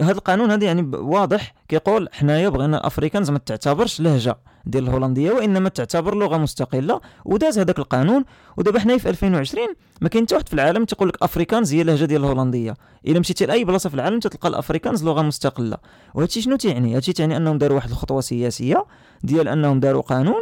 هذا 0.00 0.12
القانون 0.12 0.50
هذا 0.50 0.64
يعني 0.64 0.90
واضح 0.96 1.54
كيقول 1.68 2.08
حنايا 2.12 2.48
بغينا 2.48 2.76
الافريكانز 2.78 3.30
ما 3.30 3.38
تعتبرش 3.38 4.00
لهجة. 4.00 4.36
ديال 4.66 4.84
الهولندية 4.84 5.32
وإنما 5.32 5.68
تعتبر 5.68 6.14
لغة 6.14 6.36
مستقلة. 6.36 7.00
وداز 7.24 7.58
هذاك 7.58 7.78
القانون. 7.78 8.24
ودابا 8.56 8.80
حنايا 8.80 8.98
في 8.98 9.08
2020 9.08 9.68
ما 10.00 10.08
كاين 10.08 10.24
حتى 10.24 10.34
واحد 10.34 10.48
في 10.48 10.54
العالم 10.54 10.84
تيقول 10.84 11.08
لك 11.08 11.22
أفريكانز 11.22 11.74
هي 11.74 11.82
اللهجة 11.82 12.04
ديال 12.04 12.20
الهولندية. 12.20 12.74
إلا 13.06 13.20
مشيتي 13.20 13.46
لأي 13.46 13.64
بلاصة 13.64 13.88
في 13.88 13.94
العالم 13.94 14.20
تلقى 14.20 14.48
الأفريكانز 14.48 15.04
لغة 15.04 15.22
مستقلة. 15.22 15.76
وهادشي 16.14 16.42
شنو 16.42 16.56
تيعني؟ 16.56 16.96
هادشي 16.96 17.12
تيعني 17.12 17.36
أنهم 17.36 17.58
داروا 17.58 17.76
واحد 17.76 17.90
الخطوة 17.90 18.20
سياسية 18.20 18.84
ديال 19.22 19.48
أنهم 19.48 19.80
داروا 19.80 20.02
قانون 20.02 20.40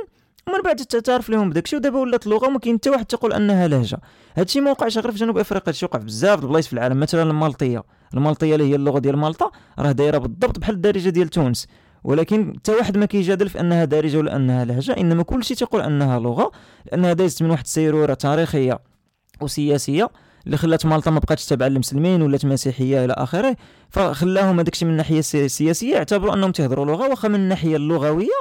ومن 0.48 0.62
بعد 0.64 0.76
تعترف 0.76 1.30
لهم 1.30 1.50
بداكشي 1.50 1.76
ودابا 1.76 1.98
ولات 1.98 2.26
لغة 2.26 2.46
وما 2.46 2.58
كاين 2.58 2.76
حتى 2.76 2.90
واحد 2.90 3.04
تيقول 3.04 3.32
أنها 3.32 3.68
لهجة. 3.68 3.98
هادشي 4.36 4.60
ما 4.60 4.70
وقعش 4.70 4.98
غير 4.98 5.12
في 5.12 5.18
جنوب 5.18 5.38
أفريقيا. 5.38 5.68
هادشي 5.68 5.86
وقع 5.86 5.98
في 5.98 6.04
بزاف 6.04 6.42
البلايص 6.42 6.66
في 6.66 6.72
العالم 6.72 7.00
مثلا 7.00 7.22
المالطية. 7.22 7.82
المالطية 8.14 8.54
اللي 8.54 8.70
هي 8.70 8.74
اللغة 8.74 8.98
ديال 8.98 9.16
مالطا 9.16 9.50
راه 9.78 9.92
دايرة 9.92 10.18
بالضبط 10.18 10.58
بحال 10.58 10.74
الدارجة 10.74 11.08
ديال 11.08 11.28
تونس. 11.28 11.66
ولكن 12.04 12.52
حتى 12.56 12.72
واحد 12.72 12.98
ما 12.98 13.06
كيجادل 13.06 13.48
في 13.48 13.60
أنها 13.60 13.84
دارجة 13.84 14.18
ولا 14.18 14.36
أنها 14.36 14.64
لهجة 14.64 14.92
إنما 14.92 15.22
كلشي 15.22 15.54
تيقول 15.54 15.80
أنها 15.80 16.18
لغة 16.18 16.50
لأنها 16.86 17.12
دازت 17.12 17.42
من 17.42 17.50
واحد 17.50 17.64
السيرورة 17.64 18.14
تاريخية 18.14 18.78
وسياسية 19.40 20.10
اللي 20.46 20.56
خلات 20.56 20.86
مالطا 20.86 21.10
ما 21.10 21.18
بقاتش 21.18 21.46
تابعه 21.46 21.68
للمسلمين 21.68 22.22
ولات 22.22 22.44
مسيحية 22.44 23.04
إلى 23.04 23.12
آخره. 23.12 23.56
فخلاهم 23.90 24.60
هذاك 24.60 24.72
الشيء 24.72 24.86
من 24.88 24.92
الناحيه 24.92 25.18
السياسيه 25.18 25.96
اعتبروا 25.96 26.34
أنهم 26.34 26.52
تيهضروا 26.52 26.84
لغة 26.84 27.08
واخا 27.08 27.28
من 27.28 27.34
الناحية 27.34 27.76
اللغوية 27.76 28.40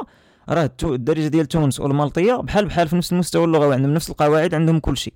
راه 0.49 0.71
الدارجة 0.83 1.27
ديال 1.27 1.45
تونس 1.45 1.79
والمالطية 1.79 2.33
بحال 2.33 2.65
بحال 2.65 2.87
في 2.87 2.95
نفس 2.95 3.13
المستوى 3.13 3.45
اللغوي 3.45 3.75
عندهم 3.75 3.93
نفس 3.93 4.09
القواعد 4.09 4.53
عندهم 4.53 4.79
كل 4.79 4.97
شيء. 4.97 5.13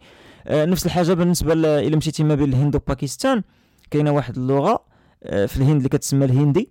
آه 0.48 0.66
نفس 0.66 0.86
الحاجة 0.86 1.13
بالنسبة 1.13 1.54
إلى 1.54 1.96
مشيتي 1.96 2.24
ما 2.24 2.36
بين 2.36 2.50
الهند 2.50 2.75
وباكستان 2.75 3.44
كاينة 3.92 4.12
واحد 4.12 4.38
اللغة 4.38 4.84
آه 5.24 5.46
في 5.46 5.58
الهند 5.58 5.75
اللي 5.77 5.89
كتسمى 5.89 6.25
الهندي. 6.25 6.70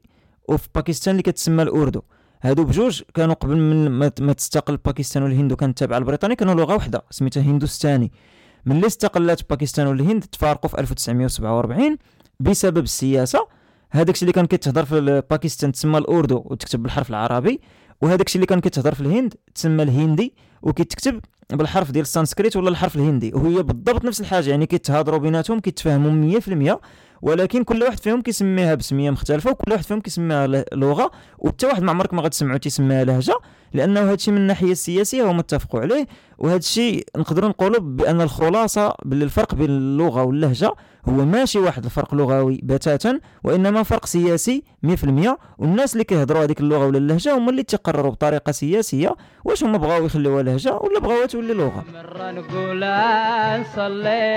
وفي 0.48 0.68
باكستان 0.74 1.12
اللي 1.12 1.22
كتسمى 1.22 1.62
الأردو. 1.62 2.02
هادو 2.42 2.64
بجوج 2.64 3.02
كانوا 3.14 3.34
قبل 3.34 3.56
من 3.56 3.88
ما 4.20 4.32
تستقل 4.32 4.76
باكستان 4.76 5.22
والهند 5.22 5.52
وكانت 5.52 5.78
تابعة 5.78 5.98
لبريطانيا 5.98 6.36
كانوا 6.36 6.54
لغة 6.54 6.74
واحدة 6.74 7.04
سميتها 7.10 7.42
هندوستاني. 7.42 8.12
ملي 8.66 8.86
استقلت 8.86 9.50
باكستان 9.50 9.86
والهند 9.86 10.24
تفارقوا 10.24 10.70
في 10.70 10.78
1947 10.78 11.96
بسبب 12.40 12.84
السياسة. 12.84 13.46
هذاك 13.90 14.22
اللي 14.22 14.32
كان 14.32 14.46
كيتهضر 14.46 14.84
في 14.84 15.22
باكستان 15.30 15.72
تسمى 15.72 15.98
الأردو 15.98 16.42
وتكتب 16.44 16.82
بالحرف 16.82 17.10
العربي 17.10 17.60
وهذاك 18.00 18.34
اللي 18.36 18.46
كان 18.46 18.60
كيتهضر 18.60 18.94
في 18.94 19.00
الهند 19.00 19.34
تسمى 19.54 19.82
الهندي 19.82 20.34
وكيتكتب 20.62 21.20
بالحرف 21.52 21.90
ديال 21.90 22.02
السانسكريت 22.02 22.56
ولا 22.56 22.68
الحرف 22.68 22.96
الهندي. 22.96 23.32
وهي 23.34 23.62
بالضبط 23.62 24.04
نفس 24.04 24.20
الحاجة 24.20 24.50
يعني 24.50 24.66
كيتهضروا 24.66 25.18
بيناتهم 25.18 25.60
كيتفاهموا 25.60 26.40
100% 26.40 26.80
ولكن 27.22 27.64
كل 27.64 27.82
واحد 27.82 27.98
فيهم 28.00 28.20
كيسميها 28.20 28.74
بسمية 28.74 29.10
مختلفة 29.10 29.50
وكل 29.50 29.72
واحد 29.72 29.84
فيهم 29.84 30.00
كيسميها 30.00 30.46
لغة 30.72 31.10
وحتى 31.38 31.66
واحد 31.66 31.82
ما 31.82 31.90
عمرك 31.90 32.14
ما 32.14 32.22
غتسمعوا 32.22 32.58
تيسميها 32.58 33.04
لهجة 33.04 33.38
لأنه 33.72 34.00
هذا 34.00 34.14
الشيء 34.14 34.34
من 34.34 34.40
الناحية 34.40 34.72
السياسية 34.72 35.30
هما 35.30 35.40
اتفقوا 35.40 35.80
عليه 35.80 36.06
وهذا 36.38 36.56
الشيء 36.56 37.06
نقدروا 37.16 37.48
نقولوا 37.48 37.80
بأن 37.80 38.20
الخلاصة 38.20 38.94
باللي 39.04 39.24
الفرق 39.24 39.54
بين 39.54 39.70
اللغة 39.70 40.22
واللهجة 40.22 40.74
هو 41.08 41.24
ماشي 41.24 41.58
واحد 41.58 41.84
الفرق 41.84 42.14
لغوي 42.14 42.60
بتاتا 42.62 43.20
وإنما 43.44 43.82
فرق 43.82 44.06
سياسي 44.06 44.62
100% 44.86 44.88
والناس 45.58 45.92
اللي 45.92 46.04
كيهضروا 46.04 46.44
هذيك 46.44 46.60
اللغة 46.60 46.86
ولا 46.86 46.98
اللهجة 46.98 47.36
هما 47.38 47.50
اللي 47.50 47.62
تقرروا 47.62 48.10
بطريقة 48.10 48.52
سياسية 48.52 49.14
واش 49.44 49.64
هما 49.64 49.78
بغاو 49.78 50.04
يخليوها 50.04 50.42
لهجة 50.42 50.74
ولا 50.76 51.00
بغاوها 51.00 51.26
تولي 51.26 51.54
لغة. 51.54 51.84
مرة 51.94 52.30
نقول 52.30 52.84
نصلي 53.60 54.36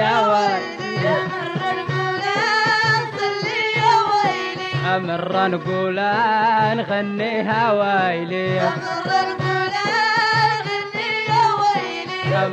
يا 4.90 4.98
مرة 4.98 5.48
نقول 5.48 5.96
نغنيها 6.78 7.72
ويلي. 7.72 8.70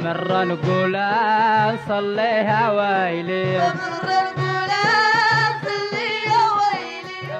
مرة 0.04 0.44
نقول 0.44 0.92
نصليها 1.74 2.72
ويلي. 2.72 3.72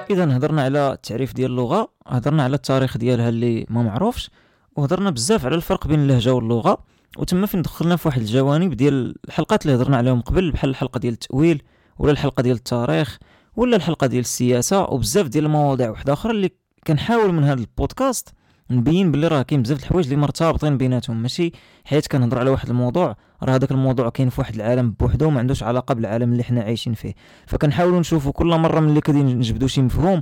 اذا 0.09 0.37
هضرنا 0.37 0.61
على 0.63 0.93
التعريف 0.93 1.33
ديال 1.33 1.51
اللغة 1.51 1.89
هضرنا 2.07 2.43
على 2.43 2.55
التاريخ 2.55 2.97
ديالها 2.97 3.29
اللي 3.29 3.65
ما 3.69 3.83
معروفش 3.83 4.29
وهضرنا 4.75 5.09
بزاف 5.09 5.45
على 5.45 5.55
الفرق 5.55 5.87
بين 5.87 5.99
اللهجة 5.99 6.33
واللغة. 6.33 6.77
وتما 7.17 7.47
فين 7.47 7.61
دخلنا 7.61 7.95
في 7.95 8.07
واحد 8.07 8.21
الجوانب 8.21 8.73
ديال 8.73 9.15
الحلقات 9.27 9.65
اللي 9.65 9.77
هضرنا 9.77 9.97
عليهم 9.97 10.21
قبل 10.21 10.51
بحال 10.51 10.69
الحلقة 10.69 10.99
ديال 10.99 11.13
التأويل 11.13 11.61
ولا 11.99 12.11
الحلقة 12.11 12.43
ديال 12.43 12.55
التاريخ 12.55 13.17
ولا 13.57 13.75
الحلقة 13.75 14.07
ديال 14.07 14.19
السياسة 14.19 14.83
وبزاف 14.83 15.27
ديال 15.27 15.45
المواضيع 15.45 15.89
واحدة 15.89 16.13
أخرى 16.13 16.31
اللي 16.31 16.51
كنحاول 16.87 17.33
من 17.33 17.43
هذا 17.43 17.59
البودكاست 17.61 18.29
نبين 18.69 19.11
بلي 19.11 19.27
راه 19.27 19.41
كاين 19.41 19.61
بزاف 19.61 19.79
الحوايج 19.79 20.05
اللي 20.05 20.17
مرتبطين 20.17 20.77
بيناتهم 20.77 21.21
ماشي 21.21 21.51
حيت 21.85 22.07
كنهضر 22.07 22.39
على 22.39 22.49
واحد 22.49 22.69
الموضوع 22.69 23.15
راه 23.43 23.55
هذاك 23.55 23.71
الموضوع 23.71 24.09
كاين 24.09 24.29
في 24.29 24.41
واحد 24.41 24.55
العالم 24.55 24.91
بوحدو 24.91 25.27
وما 25.27 25.39
عندوش 25.39 25.63
علاقة 25.63 25.93
بالعالم 25.93 26.31
اللي 26.31 26.43
حنا 26.43 26.61
عايشين 26.61 26.93
فيه. 26.93 27.13
فكنحاولوا 27.47 27.99
نشوفوا 27.99 28.31
كل 28.31 28.47
مرة 28.47 28.79
ملي 28.79 29.01
كدي 29.01 29.23
نجبدوا 29.23 29.67
شي 29.67 29.81
مفهوم 29.81 30.21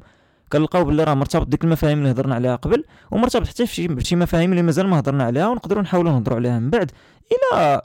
كنلقاو 0.51 0.83
بلي 0.83 1.03
راه 1.03 1.13
مرتبط 1.13 1.47
ديك 1.47 1.63
المفاهيم 1.63 1.97
اللي 1.97 2.11
هضرنا 2.11 2.35
عليها 2.35 2.55
قبل 2.55 2.83
ومرتبط 3.11 3.47
حتى 3.47 3.67
في 3.67 3.97
شي 3.99 4.15
مفاهيم 4.15 4.51
اللي 4.51 4.63
مازال 4.63 4.87
ما 4.87 4.99
هضرنا 4.99 5.23
عليها 5.23 5.47
ونقدروا 5.47 5.83
نحاولوا 5.83 6.11
نهضروا 6.11 6.37
عليها 6.37 6.59
من 6.59 6.69
بعد. 6.69 6.91
إلى 7.31 7.81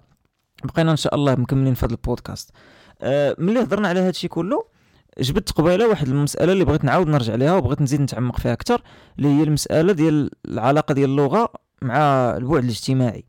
بقينا 0.65 0.91
إن 0.91 0.97
شاء 0.97 1.15
الله 1.15 1.35
مكملين 1.35 1.75
في 1.75 1.87
هذا 1.87 1.93
البودكاست. 1.93 2.51
أه 3.03 3.37
ملي 3.39 3.61
هضرنا 3.61 3.89
على 3.89 4.01
هذا 4.01 4.11
الشيء 4.11 4.31
كله 4.31 4.80
جبت 5.21 5.53
قبيلة 5.53 5.89
واحد 5.89 6.09
المسألة 6.09 6.53
اللي 6.53 6.65
بغيت 6.65 6.85
نعاود 6.85 7.09
نرجع 7.09 7.35
ليها 7.35 7.57
وبغيت 7.57 7.83
نزيد 7.83 8.01
نتعمق 8.01 8.39
فيها 8.39 8.53
أكثر 8.53 8.83
اللي 9.19 9.29
هي 9.29 9.43
المسألة 9.43 9.93
ديال 9.93 10.31
العلاقة 10.49 10.95
ديال 10.95 11.11
اللغة 11.11 11.49
مع 11.83 11.97
البعد 12.37 12.65
الاجتماعي. 12.65 13.25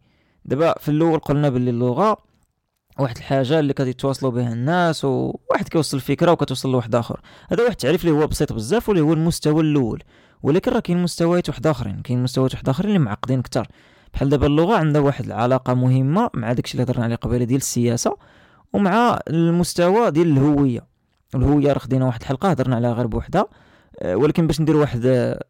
دابا 0.45 0.75
في 0.80 0.89
الأول 0.91 1.19
قلنا 1.19 1.49
باللي 1.49 1.69
اللغة 1.69 2.17
واحد 2.99 3.17
الحاجة 3.17 3.60
اللي 3.60 3.73
كيتواصلوا 3.73 4.32
بها 4.32 4.54
الناس 4.54 5.06
وواحد 5.06 5.67
كيوصل 5.69 5.97
الفكرة 5.97 6.32
وكتوصل 6.32 6.71
لواحد 6.71 6.95
آخر. 6.95 7.21
هذا 7.51 7.63
واحد 7.63 7.71
التعريف 7.71 8.06
اللي 8.06 8.15
هو 8.15 8.27
بسيط 8.27 8.54
بزاف 8.54 8.89
واللي 8.89 9.04
هو 9.04 9.13
المستوى 9.13 9.62
الأول. 9.62 10.04
ولكن 10.43 10.71
راه 10.71 10.80
كاين 10.80 11.04
مستويات 11.04 11.49
واحد 11.49 11.67
آخرين 11.67 12.01
كاين 12.01 12.23
مستويات 12.23 12.54
واحد 12.54 12.69
آخرين 12.69 12.89
اللي 12.89 12.99
معقدين 12.99 13.39
أكثر 13.39 13.67
بحال 14.13 14.30
دابا 14.30 14.47
اللغة 14.47 14.75
عندها 14.77 15.01
واحد 15.01 15.25
العلاقة 15.25 15.73
مهمة 15.73 16.30
مع 16.34 16.54
داكشي 16.54 16.73
اللي 16.73 16.84
هضرنا 16.84 17.04
عليه 17.04 17.15
قبيلة 17.15 17.45
ديال 17.45 17.60
السياسة 17.60 18.17
ومع 18.73 19.19
المستوى 19.27 20.12
ديال 20.12 20.27
الهوية. 20.27 20.90
الهويه 21.35 21.73
راه 21.73 21.79
خدينا 21.79 22.05
واحد 22.05 22.21
الحلقة 22.21 22.49
هضرنا 22.49 22.75
عليها 22.75 22.93
غير 22.93 23.07
بوحدها 23.07 23.45
آه، 23.99 24.15
ولكن 24.15 24.47
باش 24.47 24.61
ندير 24.61 24.75
واحد 24.77 25.01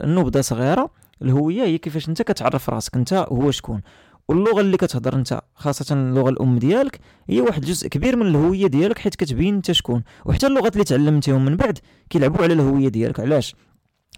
النبذه 0.01 0.41
صغيرة 0.41 0.89
الهوية 1.21 1.63
هي 1.63 1.77
كيفاش 1.77 2.09
انت 2.09 2.21
كتعرف 2.21 2.69
راسك. 2.69 2.95
انت 2.95 3.13
هو 3.13 3.51
شكون؟ 3.51 3.81
واللغة 4.27 4.61
اللي 4.61 4.77
كتهضر 4.77 5.15
انت 5.15 5.41
خاصة 5.55 5.95
اللغة 5.95 6.29
الأم 6.29 6.57
ديالك 6.59 6.99
هي 7.29 7.41
واحد 7.41 7.61
جزء 7.61 7.87
كبير 7.87 8.15
من 8.15 8.27
الهوية 8.27 8.67
ديالك 8.67 8.97
حيت 8.99 9.15
كتبين 9.15 9.55
انت 9.55 9.71
شكون. 9.71 10.03
وحتى 10.25 10.47
اللغات 10.47 10.73
اللي 10.73 10.83
تعلمتيهم 10.83 11.45
من 11.45 11.55
بعد 11.55 11.79
كيلعبوا 12.09 12.43
على 12.43 12.53
الهوية 12.53 12.87
ديالك. 12.87 13.19
علاش؟ 13.19 13.55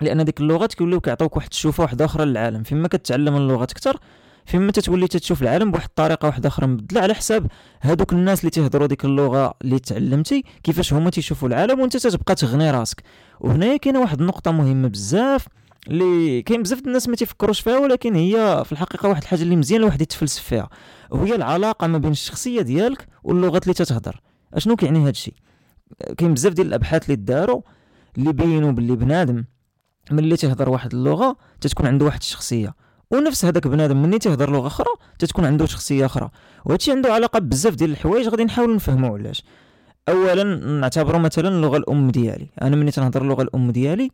لأن 0.01 0.25
ديك 0.25 0.39
اللغات 0.41 0.73
كيوليو 0.73 0.99
كيعطيوك 0.99 1.35
واحد 1.35 1.49
الشوفة 1.51 1.83
واحدة 1.83 2.05
أخرى 2.05 2.25
للعالم. 2.25 2.63
فيما 2.63 2.87
كتعلم 2.87 3.35
اللغات 3.35 3.71
أكثر 3.71 3.97
فيما 4.45 4.71
تتولي 4.71 5.07
تتشوف 5.07 5.41
العالم 5.41 5.71
بواحد 5.71 5.85
الطريقة 5.85 6.25
واحدة 6.25 6.49
أخرى 6.49 6.67
مبدلة 6.67 7.01
على 7.01 7.13
حساب 7.13 7.47
هادوك 7.81 8.13
الناس 8.13 8.39
اللي 8.39 8.49
تيهضروا 8.49 8.87
ديك 8.87 9.05
اللغة 9.05 9.53
اللي 9.61 9.79
تعلمتي 9.79 10.43
كيفاش 10.63 10.93
هما 10.93 11.09
تيشوفوا 11.09 11.47
العالم 11.47 11.79
وأنت 11.79 11.97
تتبقى 11.97 12.35
تغني 12.35 12.71
راسك. 12.71 13.03
وهنايا 13.39 13.77
كاينة 13.77 13.99
واحد 13.99 14.19
النقطة 14.19 14.51
مهمة 14.51 14.87
بزاف 14.87 15.47
اللي 15.87 16.41
كاين 16.41 16.63
بزاف 16.63 16.79
الناس 16.79 17.09
ما 17.09 17.15
تيفكروش 17.15 17.59
فيها 17.59 17.77
ولكن 17.77 18.15
هي 18.15 18.63
في 18.65 18.71
الحقيقة 18.71 19.09
واحد 19.09 19.21
الحاجة 19.21 19.41
اللي 19.41 19.55
مزيان 19.55 19.81
الواحد 19.81 20.01
يتفلسف 20.01 20.43
فيها. 20.43 20.69
وهي 21.11 21.35
العلاقة 21.35 21.87
ما 21.87 21.97
بين 21.97 22.11
الشخصية 22.11 22.61
ديالك 22.61 23.07
واللغات 23.23 23.63
اللي 23.63 23.73
تتهضر. 23.73 24.21
أشنو 24.53 24.75
كيعني 24.75 25.01
هذا 25.03 25.09
الشيء؟ 25.09 25.33
كاين 26.17 26.33
بزاف 26.33 26.53
ديال 26.53 26.67
الأبحاث 26.67 27.03
اللي 27.03 27.15
داروا 27.15 27.61
اللي 28.17 28.33
بينوا 28.33 28.71
باللي 28.71 28.95
بنادم 28.95 29.43
ملي 30.11 30.37
تيهضر 30.37 30.69
واحد 30.69 30.93
اللغة 30.93 31.37
تتكون 31.61 31.87
عنده 31.87 32.05
واحد 32.05 32.19
الشخصية. 32.19 32.75
ونفس 33.13 33.45
هذاك 33.45 33.67
بنادم 33.67 34.01
مني 34.01 34.19
تيهضر 34.19 34.51
لغة 34.51 34.67
أخرى 34.67 34.87
تتكون 35.19 35.45
عنده 35.45 35.65
شخصية 35.65 36.05
أخرى. 36.05 36.29
وهادشي 36.65 36.91
عنده 36.91 37.13
علاقة 37.13 37.39
بزاف 37.39 37.75
ديال 37.75 37.91
الحوايج 37.91 38.27
غادي 38.27 38.43
نحاول 38.43 38.75
نفهمو 38.75 39.15
علاش. 39.15 39.43
اولا 40.09 40.43
نعتبرو 40.79 41.19
مثلا 41.19 41.47
اللغة 41.47 41.77
الأم 41.77 42.11
ديالي. 42.11 42.47
أنا 42.61 42.75
مني 42.75 42.91
تنهضر 42.91 43.21
اللغة 43.21 43.41
الأم 43.41 43.71
ديالي 43.71 44.11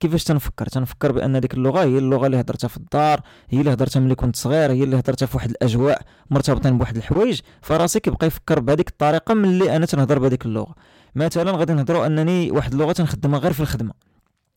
كيفاش 0.00 0.24
تنفكر؟ 0.24 0.66
تنفكر 0.66 1.12
بأن 1.12 1.40
ديك 1.40 1.54
اللغة 1.54 1.80
هي 1.82 1.98
اللغة 1.98 2.26
اللي 2.26 2.40
هضرتها 2.40 2.68
في 2.68 2.76
الدار 2.76 3.20
هي 3.50 3.60
اللي 3.60 3.72
هضرتها 3.72 4.00
ملي 4.00 4.14
كنت 4.14 4.36
صغير 4.36 4.72
هي 4.72 4.84
اللي 4.84 4.98
هضرتها 4.98 5.26
في 5.26 5.36
واحد 5.36 5.50
الأجواء 5.50 6.02
مرتبطين 6.30 6.78
بواحد 6.78 6.96
الحوايج. 6.96 7.40
فراسي 7.62 8.00
كيبقى 8.00 8.26
يفكر 8.26 8.60
بهذيك 8.60 8.88
الطريقة 8.88 9.34
ملي 9.34 9.76
أنا 9.76 9.86
تنهضر 9.86 10.18
بهذيك 10.18 10.46
اللغة. 10.46 10.74
مثلا 11.14 11.52
غادي 11.52 11.72
نهضروا 11.72 12.06
أنني 12.06 12.50
واحد 12.50 12.72
اللغة 12.72 12.92
تنخدمها 12.92 13.38
غير 13.38 13.52
في 13.52 13.60
الخدمة. 13.60 13.92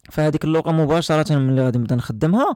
فهذيك 0.10 0.44
اللغة 0.44 0.72
مباشرة 0.72 1.36
ملي 1.36 1.62
غادي 1.62 1.78
نبدا 1.80 1.96
نخدمها 1.96 2.56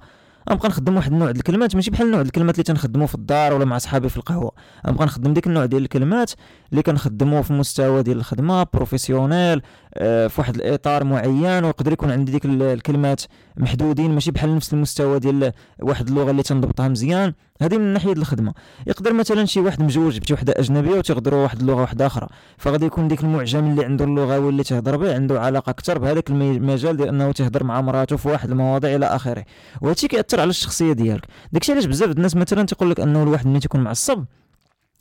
غنبقى 0.49 0.69
نخدم 0.69 0.95
واحد 0.95 1.11
النوع 1.11 1.27
ديال 1.27 1.37
الكلمات 1.37 1.75
ماشي 1.75 1.91
بحال 1.91 2.05
النوع 2.05 2.21
ديال 2.21 2.27
الكلمات 2.27 2.55
اللي 2.55 2.63
تنخدمو 2.63 3.07
في 3.07 3.15
الدار 3.15 3.53
ولا 3.53 3.65
مع 3.65 3.77
صحابي 3.77 4.09
في 4.09 4.17
القهوة. 4.17 4.51
غنبقى 4.87 5.05
نخدم 5.05 5.33
ديك 5.33 5.47
النوع 5.47 5.65
ديال 5.65 5.83
الكلمات 5.83 6.31
اللي 6.71 6.83
كنخدمو 6.83 7.43
في 7.43 7.53
مستوى 7.53 8.03
ديال 8.03 8.17
الخدمة 8.17 8.63
بروفيسيونيل 8.73 9.61
في 9.99 10.33
واحد 10.37 10.55
الإطار 10.55 11.03
معين 11.03 11.63
ويقدر 11.63 11.91
يكون 11.91 12.11
عندي 12.11 12.31
ديك 12.31 12.45
الكلمات 12.45 13.21
محدودين 13.57 14.11
ماشي 14.11 14.31
بحال 14.31 14.55
نفس 14.55 14.73
المستوى 14.73 15.19
ديال 15.19 15.51
واحد 15.79 16.07
اللغة 16.07 16.31
اللي 16.31 16.43
تنضبطها 16.43 16.87
مزيان. 16.87 17.33
هذه 17.61 17.77
من 17.77 17.93
ناحية 17.93 18.13
الخدمة. 18.13 18.53
يقدر 18.87 19.13
مثلا 19.13 19.45
شي 19.45 19.59
واحد 19.59 19.81
مجوج 19.83 20.19
بشي 20.19 20.33
وحدة 20.33 20.53
أجنبية 20.57 20.97
وتيهضروا 20.97 21.43
واحد 21.43 21.59
اللغة 21.59 21.81
واحدة 21.81 22.05
أخرى. 22.05 22.27
فغادي 22.57 22.85
يكون 22.85 23.07
ديك 23.07 23.23
المعجم 23.23 23.71
اللي 23.71 23.85
عنده 23.85 24.05
اللغة 24.05 24.39
واللي 24.39 24.63
تهضر 24.63 24.97
به 24.97 25.15
عنده 25.15 25.41
علاقة 25.41 25.69
أكثر 25.69 25.97
بهذاك 25.97 26.29
المجال 26.29 26.97
ديال 26.97 27.07
أنه 27.09 27.31
تهضر 27.31 27.63
مع 27.63 27.81
مراته 27.81 28.17
في 28.17 28.29
واحد 28.29 28.51
المواضيع 28.51 28.95
إلى 28.95 29.05
آخره. 29.05 29.45
وهادشي 29.81 30.07
كيأثر 30.07 30.39
على 30.39 30.49
الشخصية 30.49 30.93
ديالك. 30.93 31.25
داكشي 31.51 31.71
علاش 31.71 31.85
بزاف 31.85 32.09
الناس 32.11 32.35
مثلا 32.35 32.63
تيقول 32.63 32.91
لك 32.91 32.99
أنه 32.99 33.23
الواحد 33.23 33.47
ملي 33.47 33.59
تيكون 33.59 33.81
معصب 33.81 34.25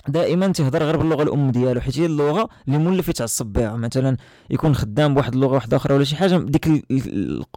دائما 0.08 0.48
تهضر 0.48 0.82
غير 0.82 0.96
باللغة 0.96 1.22
الأم 1.22 1.50
ديالو 1.50 1.80
حيت 1.80 1.98
هي 1.98 2.06
اللغة 2.06 2.48
اللي 2.66 2.78
مولف 2.78 3.08
يتعصب 3.08 3.46
بها 3.46 3.76
مثلا 3.76 4.16
يكون 4.50 4.74
خدام 4.74 5.14
بواحد 5.14 5.34
اللغة 5.34 5.54
واحدة 5.54 5.76
أخرى 5.76 5.94
ولا 5.94 6.04
شي 6.04 6.16
حاجة 6.16 6.36
ديك 6.36 6.68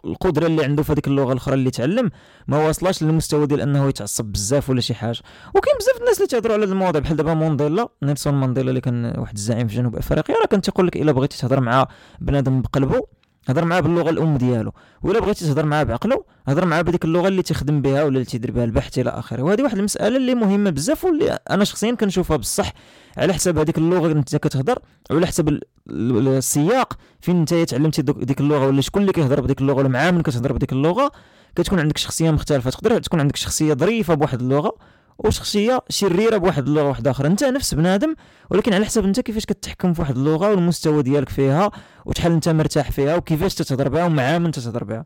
القدرة 0.04 0.46
اللي 0.46 0.64
عنده 0.64 0.82
في 0.82 0.92
هذيك 0.92 1.06
اللغة 1.06 1.32
الأخرى 1.32 1.54
اللي 1.54 1.70
تعلم 1.70 2.10
ما 2.48 2.66
واصلاش 2.66 3.02
للمستوى 3.02 3.46
ديال 3.46 3.60
أنه 3.60 3.88
يتعصب 3.88 4.24
بزاف 4.24 4.70
ولا 4.70 4.80
شي 4.80 4.94
حاجة. 4.94 5.18
وكاين 5.54 5.76
بزاف 5.78 6.00
الناس 6.00 6.16
اللي 6.16 6.28
تهضروا 6.28 6.54
على 6.54 6.64
هذا 6.64 6.72
المواضيع 6.72 7.00
بحال 7.00 7.16
دابا 7.16 7.34
مونديلا 7.34 7.88
نيلسون 8.02 8.34
مانديلا 8.34 8.68
اللي 8.68 8.80
كان 8.80 9.14
واحد 9.18 9.34
الزعيم 9.36 9.68
في 9.68 9.74
جنوب 9.76 9.96
إفريقيا 9.96 10.36
راه 10.36 10.46
كان 10.46 10.60
تيقول 10.60 10.86
لك 10.86 10.96
إلا 10.96 11.12
بغيتي 11.12 11.38
تهضر 11.38 11.60
مع 11.60 11.88
بنادم 12.20 12.62
بقلبه 12.62 13.06
هضر 13.48 13.64
معاه 13.64 13.80
باللغة 13.80 14.10
الأم 14.10 14.36
ديالو. 14.36 14.72
ولا 15.02 15.20
بغيتي 15.20 15.44
تهضر 15.44 15.66
معاه 15.66 15.82
بعقله 15.82 16.24
هضر 16.48 16.64
معاه 16.64 16.82
بهذيك 16.82 17.04
اللغة 17.04 17.28
اللي 17.28 17.42
تخدم 17.42 17.82
بها 17.82 18.02
ولا 18.04 18.14
اللي 18.14 18.24
تيدير 18.24 18.50
بها 18.50 18.64
البحث 18.64 18.98
إلى 18.98 19.10
آخره. 19.10 19.42
وهذه 19.42 19.62
واحد 19.62 19.78
المسألة 19.78 20.16
اللي 20.16 20.34
مهمة 20.34 20.70
بزاف 20.70 21.04
واللي 21.04 21.38
أنا 21.50 21.64
شخصيا 21.64 21.92
كنشوفها 21.92 22.36
بصح. 22.36 22.72
على 23.16 23.32
حساب 23.32 23.58
هذيك 23.58 23.78
اللغة 23.78 24.06
اللي 24.06 24.18
أنت 24.18 24.36
كتهضر 24.36 24.78
وعلى 25.10 25.26
حساب 25.26 25.60
السياق 25.90 26.98
فين 27.20 27.36
أنت 27.36 27.54
تعلمتي 27.54 28.02
ديك 28.02 28.40
اللغة 28.40 28.66
ولا 28.66 28.80
شكون 28.80 29.02
اللي 29.02 29.12
كيهضر 29.12 29.40
بديك 29.40 29.60
اللغة 29.60 29.76
ولا 29.76 29.88
مع 29.88 30.10
من 30.10 30.22
كتهضر 30.22 30.52
بديك 30.52 30.72
اللغة 30.72 31.12
كتكون 31.56 31.80
عندك 31.80 31.98
شخصية 31.98 32.30
مختلفة. 32.30 32.70
تقدر 32.70 32.98
تكون 32.98 33.20
عندك 33.20 33.36
شخصية 33.36 33.74
ظريفة 33.74 34.14
بواحد 34.14 34.40
اللغة 34.40 34.74
وشخصية 35.18 35.80
شريرة 35.88 36.36
بواحد 36.36 36.66
اللغة 36.66 36.88
واحدة 36.88 37.10
أخرى 37.10 37.28
انت 37.28 37.44
نفس 37.44 37.74
بنادم 37.74 38.14
ولكن 38.50 38.74
على 38.74 38.84
حسب 38.84 39.04
انت 39.04 39.20
كيفاش 39.20 39.46
كتحكم 39.46 39.92
في 39.92 40.00
واحد 40.00 40.16
اللغة 40.16 40.50
والمستوى 40.50 41.02
ديالك 41.02 41.28
فيها 41.28 41.70
وشحال 42.04 42.32
انت 42.32 42.48
مرتاح 42.48 42.90
فيها 42.90 43.16
وكيفاش 43.16 43.54
تتهضر 43.54 43.88
بها 43.88 44.04
ومع 44.04 44.38
من 44.38 44.50
تتهضر 44.50 44.84
بها. 44.84 45.04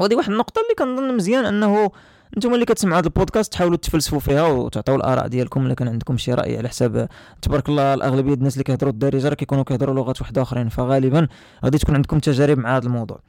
وهذه 0.00 0.14
واحد 0.14 0.30
النقطة 0.30 0.60
اللي 0.60 0.74
كنظن 0.78 1.16
مزيان 1.16 1.44
أنه 1.44 1.90
أنتم 2.36 2.54
اللي 2.54 2.64
كتسمعوا 2.64 2.98
هذا 3.00 3.06
البودكاست 3.06 3.52
تحاولوا 3.52 3.76
تفلسفوا 3.76 4.18
فيها 4.18 4.42
وتعطيو 4.42 4.94
الآراء 4.94 5.26
ديالكم 5.26 5.66
إلا 5.66 5.74
كان 5.74 5.88
عندكم 5.88 6.16
شي 6.16 6.34
رأي 6.34 6.58
على 6.58 6.68
حساب 6.68 7.08
تبارك 7.42 7.68
الله 7.68 7.94
الأغلبية 7.94 8.34
الناس 8.34 8.52
اللي 8.52 8.64
كيهضروا 8.64 8.92
الدارجه 8.92 9.28
راه 9.28 9.34
كيكونوا 9.34 9.64
كيهضروا 9.64 9.94
لغات 9.94 10.20
وحده 10.20 10.42
آخرين. 10.42 10.68
فغالبا 10.68 11.28
غادي 11.64 11.78
تكون 11.78 11.94
عندكم 11.94 12.18
تجارب 12.18 12.58
مع 12.58 12.76
هذا 12.76 12.86
الموضوع. 12.86 13.20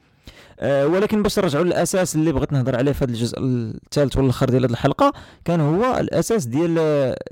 أه 0.60 0.86
ولكن 0.86 1.22
باش 1.22 1.38
نرجعوا 1.38 1.64
للأساس 1.64 2.14
اللي 2.14 2.32
بغيت 2.32 2.52
نهضر 2.52 2.76
عليه 2.76 2.92
في 2.92 3.04
هذا 3.04 3.10
الجزء 3.12 3.38
الثالث 3.38 4.16
والاخر 4.16 4.50
ديال 4.50 4.64
هذه 4.64 4.70
الحلقة 4.70 5.12
كان 5.44 5.60
هو 5.60 5.96
الأساس 6.00 6.44
ديال 6.46 6.78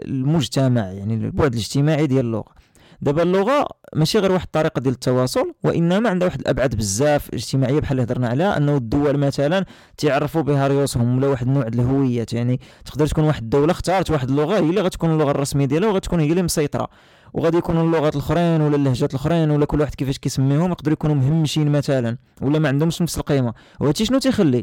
المجتمع 0.04 0.82
يعني 0.82 1.14
البعد 1.14 1.52
الاجتماعي 1.52 2.06
ديال 2.06 2.26
اللغة. 2.26 2.58
دابا 3.00 3.22
اللغة 3.22 3.66
ماشي 3.94 4.18
غير 4.18 4.32
واحد 4.32 4.44
الطريقة 4.44 4.80
ديال 4.80 4.94
التواصل 4.94 5.52
وإنما 5.64 6.10
عندها 6.10 6.28
واحد 6.28 6.40
الأبعاد 6.40 6.74
بزاف 6.74 7.34
اجتماعية 7.34 7.80
بحال 7.80 8.00
اللي 8.00 8.02
هضرنا 8.02 8.28
عليها 8.28 8.56
أنه 8.56 8.76
الدول 8.76 9.16
مثلا 9.18 9.64
تعرفوا 9.96 10.42
بها 10.42 10.66
ريوسهم 10.68 11.16
ولا 11.16 11.26
واحد 11.26 11.46
النوع 11.46 11.68
ديال 11.68 11.84
الهويات 11.84 12.32
يعني 12.32 12.60
تقدر 12.84 13.06
تكون 13.06 13.24
واحد 13.24 13.42
الدولة 13.42 13.72
اختارت 13.72 14.10
واحد 14.10 14.28
اللغة 14.28 14.54
هي 14.54 14.58
اللي 14.58 14.80
غتكون 14.80 15.10
اللغة 15.10 15.30
الرسمية 15.30 15.64
ديالها 15.64 15.88
وغتكون 15.88 16.20
هي 16.20 16.30
اللي 16.30 16.42
مسيطرة. 16.42 16.88
وغادي 17.32 17.56
يكونوا 17.58 17.82
اللغات 17.82 18.14
الاخرين 18.16 18.60
ولا 18.60 18.76
اللهجات 18.76 19.10
الاخرين 19.10 19.50
ولا 19.50 19.64
كل 19.64 19.80
واحد 19.80 19.94
كيفاش 19.94 20.18
كيسميهم 20.18 20.70
يقدروا 20.70 20.92
يكونوا 20.92 21.16
مهمشين 21.16 21.72
مثلا 21.72 22.16
ولا 22.40 22.58
ما 22.58 22.68
عندهمش 22.68 23.02
نفس 23.02 23.18
القيمة. 23.18 23.54
وهادشي 23.80 24.04
شنو 24.04 24.18
تيخلي؟ 24.18 24.62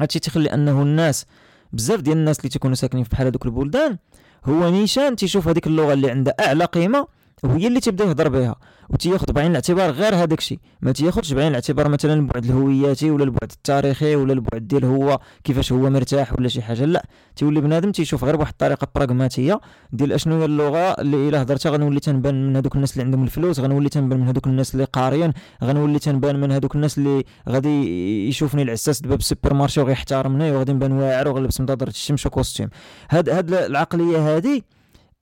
هادشي 0.00 0.18
تيخلي 0.18 0.54
أنه 0.54 0.82
الناس 0.82 1.26
بزاف 1.72 2.00
ديال 2.00 2.16
الناس 2.16 2.38
اللي 2.38 2.48
تيكونوا 2.48 2.74
ساكنين 2.74 3.04
في 3.04 3.10
بحال 3.10 3.26
هذوك 3.26 3.46
البلدان 3.46 3.98
هو 4.44 4.70
نيشان 4.70 5.16
تيشوف 5.16 5.48
هذيك 5.48 5.66
اللغة 5.66 5.92
اللي 5.92 6.10
عندها 6.10 6.34
أعلى 6.46 6.64
قيمة 6.64 7.06
وهي 7.42 7.66
اللي 7.66 7.80
تبدا 7.80 8.04
يهضر 8.04 8.28
بها 8.28 8.56
وتياخذ 8.90 9.32
بعين 9.32 9.50
الاعتبار 9.50 9.90
غير 9.90 10.14
هذاك 10.14 10.38
الشيء. 10.38 10.58
ما 10.82 10.92
تياخذش 10.92 11.32
بعين 11.32 11.48
الاعتبار 11.48 11.88
مثلا 11.88 12.14
البعد 12.14 12.44
الهوياتي 12.44 13.10
ولا 13.10 13.24
البعد 13.24 13.52
التاريخي 13.52 14.16
ولا 14.16 14.32
البعد 14.32 14.68
ديال 14.68 14.84
هو 14.84 15.20
كيفاش 15.44 15.72
هو 15.72 15.90
مرتاح 15.90 16.32
ولا 16.32 16.48
شي 16.48 16.62
حاجة. 16.62 16.84
لا 16.84 17.06
تيولي 17.36 17.60
بنادم 17.60 17.92
تيشوف 17.92 18.24
غير 18.24 18.36
بواحد 18.36 18.52
الطريقة 18.52 18.88
براغماتية 18.94 19.60
ديال 19.92 20.12
أشنو 20.12 20.38
هي 20.38 20.44
اللغة 20.44 20.78
اللي 20.78 21.28
إلا 21.28 21.42
هضرتها 21.42 21.70
غنولي 21.70 22.00
تنبان 22.00 22.48
من 22.48 22.56
هذوك 22.56 22.74
الناس 22.74 22.92
اللي 22.92 23.04
عندهم 23.04 23.24
الفلوس 23.24 23.60
غنولي 23.60 23.88
تنبان 23.88 24.20
من 24.20 24.28
هذوك 24.28 24.46
الناس 24.46 24.74
اللي 24.74 24.84
قاريين 24.84 25.32
غنولي 25.64 25.98
تنبان 25.98 26.40
من 26.40 26.52
هذوك 26.52 26.74
الناس 26.74 26.98
اللي 26.98 27.24
غادي 27.48 28.28
يشوفني 28.28 28.62
العساس 28.62 29.02
دابا 29.02 29.16
بال 29.16 29.54
supermarché 29.54 29.80
وغيحتارمني 29.80 30.52
وغادي 30.52 30.72
نبان 30.72 30.92
واعر 30.92 31.28
وغنلبس 31.28 31.60
نظاره 31.60 31.88
الشمس 31.88 32.26
و 32.26 32.31
costume. 32.31 32.68
هاد 33.10 33.28
هاد 33.28 33.54
العقلية 33.54 34.36
هذه 34.36 34.62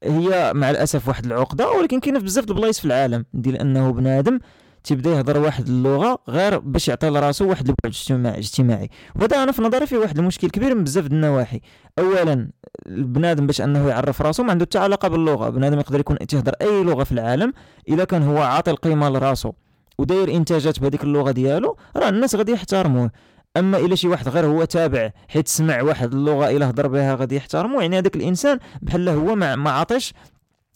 هي 0.05 0.53
مع 0.55 0.71
الأسف 0.71 1.09
واحد 1.09 1.27
العقدة 1.27 1.71
ولكن 1.71 2.01
كاينة 2.01 2.19
في 2.19 2.25
بزاف 2.25 2.51
البلايص 2.51 2.79
في 2.79 2.85
العالم. 2.85 3.25
ديال 3.35 3.57
أنه 3.57 3.93
بنادم 3.93 4.39
تيبدا 4.85 5.11
يهضر 5.11 5.39
واحد 5.39 5.69
اللغة 5.69 6.19
غير 6.29 6.59
باش 6.59 6.89
يعطي 6.89 7.09
لراسو 7.09 7.49
واحد 7.49 7.69
البعد 7.69 8.37
اجتماعي 8.37 8.91
وهذا 9.17 9.43
أنا 9.43 9.53
في 9.53 9.63
نظري 9.63 9.87
فيه 9.87 9.97
واحد 9.97 10.19
المشكل 10.19 10.51
كبير 10.51 10.75
من 10.75 10.85
بزاف 10.85 11.07
النواحي. 11.07 11.61
اولا 11.99 12.51
البنادم 12.87 13.47
باش 13.47 13.61
أنه 13.61 13.89
يعرف 13.89 14.23
راسو 14.23 14.43
ما 14.43 14.51
عنده 14.51 14.65
حتى 14.65 14.79
علاقة 14.79 15.09
باللغة. 15.09 15.49
بنادم 15.49 15.79
يقدر 15.79 16.01
يكون 16.01 16.19
تيهضر 16.19 16.53
أي 16.63 16.83
لغة 16.83 17.05
في 17.05 17.13
العالم 17.13 17.53
إلا 17.89 18.05
كان 18.05 18.23
هو 18.23 18.39
عاطي 18.39 18.71
القيمه 18.71 19.09
لراسو. 19.09 19.53
وداير 19.99 20.37
إنتاجات 20.37 20.81
بهذيك 20.81 21.05
اللغة 21.05 21.31
ديالو 21.31 21.77
راه 21.97 22.09
الناس 22.09 22.35
غادي 22.35 22.53
يحترموه. 22.53 23.11
أما 23.57 23.79
إلى 23.79 23.97
شي 23.97 24.09
واحد 24.09 24.29
غير 24.29 24.47
هو 24.47 24.65
تابع 24.65 25.11
حيت 25.29 25.49
سمع 25.49 25.83
واحد 25.83 26.15
اللغة 26.15 26.49
إلى 26.49 26.65
هضر 26.65 26.87
بها 26.87 27.15
غادي 27.15 27.37
يحترمو 27.37 27.81
يعني 27.81 27.99
هذاك 27.99 28.17
الإنسان 28.17 28.59
بحال 28.83 29.09
هو 29.09 29.35
ما, 29.35 29.57
ما 29.57 29.71
عاطيش 29.71 30.15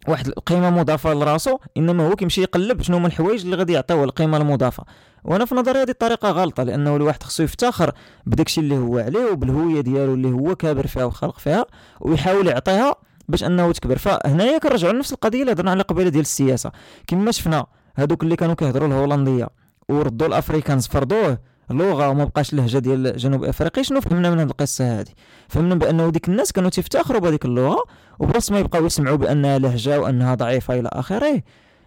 واحد 0.08 0.26
القيمة 0.26 0.70
مضافة 0.70 1.14
لراسو 1.14 1.58
إنما 1.76 2.06
هو 2.06 2.16
كيمشي 2.16 2.42
يقلب 2.42 2.82
شنو 2.82 2.96
هما 2.96 3.06
الحوايج 3.06 3.44
اللي 3.44 3.56
غادي 3.56 3.72
يعطيوه 3.72 4.04
القيمة 4.04 4.36
المضافة. 4.36 4.84
وأنا 5.24 5.44
في 5.44 5.54
نظري 5.54 5.78
هذه 5.78 5.90
الطريقة 5.90 6.30
غلطة 6.30 6.62
لأنه 6.62 6.96
الواحد 6.96 7.22
خصو 7.22 7.42
يفتخر 7.42 7.92
بداكشي 8.26 8.60
اللي 8.60 8.76
هو 8.76 8.98
عليه 8.98 9.30
وبالهوية 9.30 9.80
ديالو 9.80 10.14
اللي 10.14 10.28
هو 10.28 10.56
كابر 10.56 10.86
فيها 10.86 11.04
وخلق 11.04 11.38
فيها 11.38 11.66
ويحاول 12.00 12.46
يعطيها 12.46 12.94
باش 13.28 13.44
أنه 13.44 13.72
تكبر. 13.72 13.98
فهنايا 13.98 14.58
كنرجعوا 14.58 14.92
لنفس 14.92 15.12
القضية 15.12 15.40
اللي 15.40 15.52
هضرنا 15.52 15.70
على 15.70 15.82
قبيلة 15.82 16.08
ديال 16.10 16.22
السياسة. 16.22 16.72
كما 17.06 17.30
شفنا 17.30 17.66
هذوك 17.94 18.22
اللي 18.22 18.36
كانوا 18.36 18.54
كيهضروا 18.54 18.88
الهولندية 18.88 19.48
وردوا 19.88 20.26
الافريكانز 20.26 20.86
فرضوه 20.86 21.38
لغه 21.70 22.08
وما 22.08 22.24
بقاش 22.24 22.54
لهجه 22.54 22.78
ديال 22.78 23.16
جنوب 23.16 23.44
أفريقيا. 23.44 23.82
شنو 23.82 24.00
فهمنا 24.00 24.30
من 24.30 24.38
هذه 24.38 24.46
القصة 24.46 25.00
هذه 25.00 25.10
فهمنا 25.48 25.74
بأنه 25.74 26.10
ديك 26.10 26.28
الناس 26.28 26.52
كانوا 26.52 26.70
تفتخروا 26.70 27.20
بهذيك 27.20 27.44
اللغة 27.44 27.84
وبلاص 28.18 28.50
ما 28.50 28.58
يبقاو 28.58 28.86
يسمعوا 28.86 29.16
بانها 29.16 29.58
لهجة 29.58 30.00
وأنها 30.00 30.34
ضعيفة 30.34 30.80
إلى 30.80 30.88
آخره. 30.92 31.42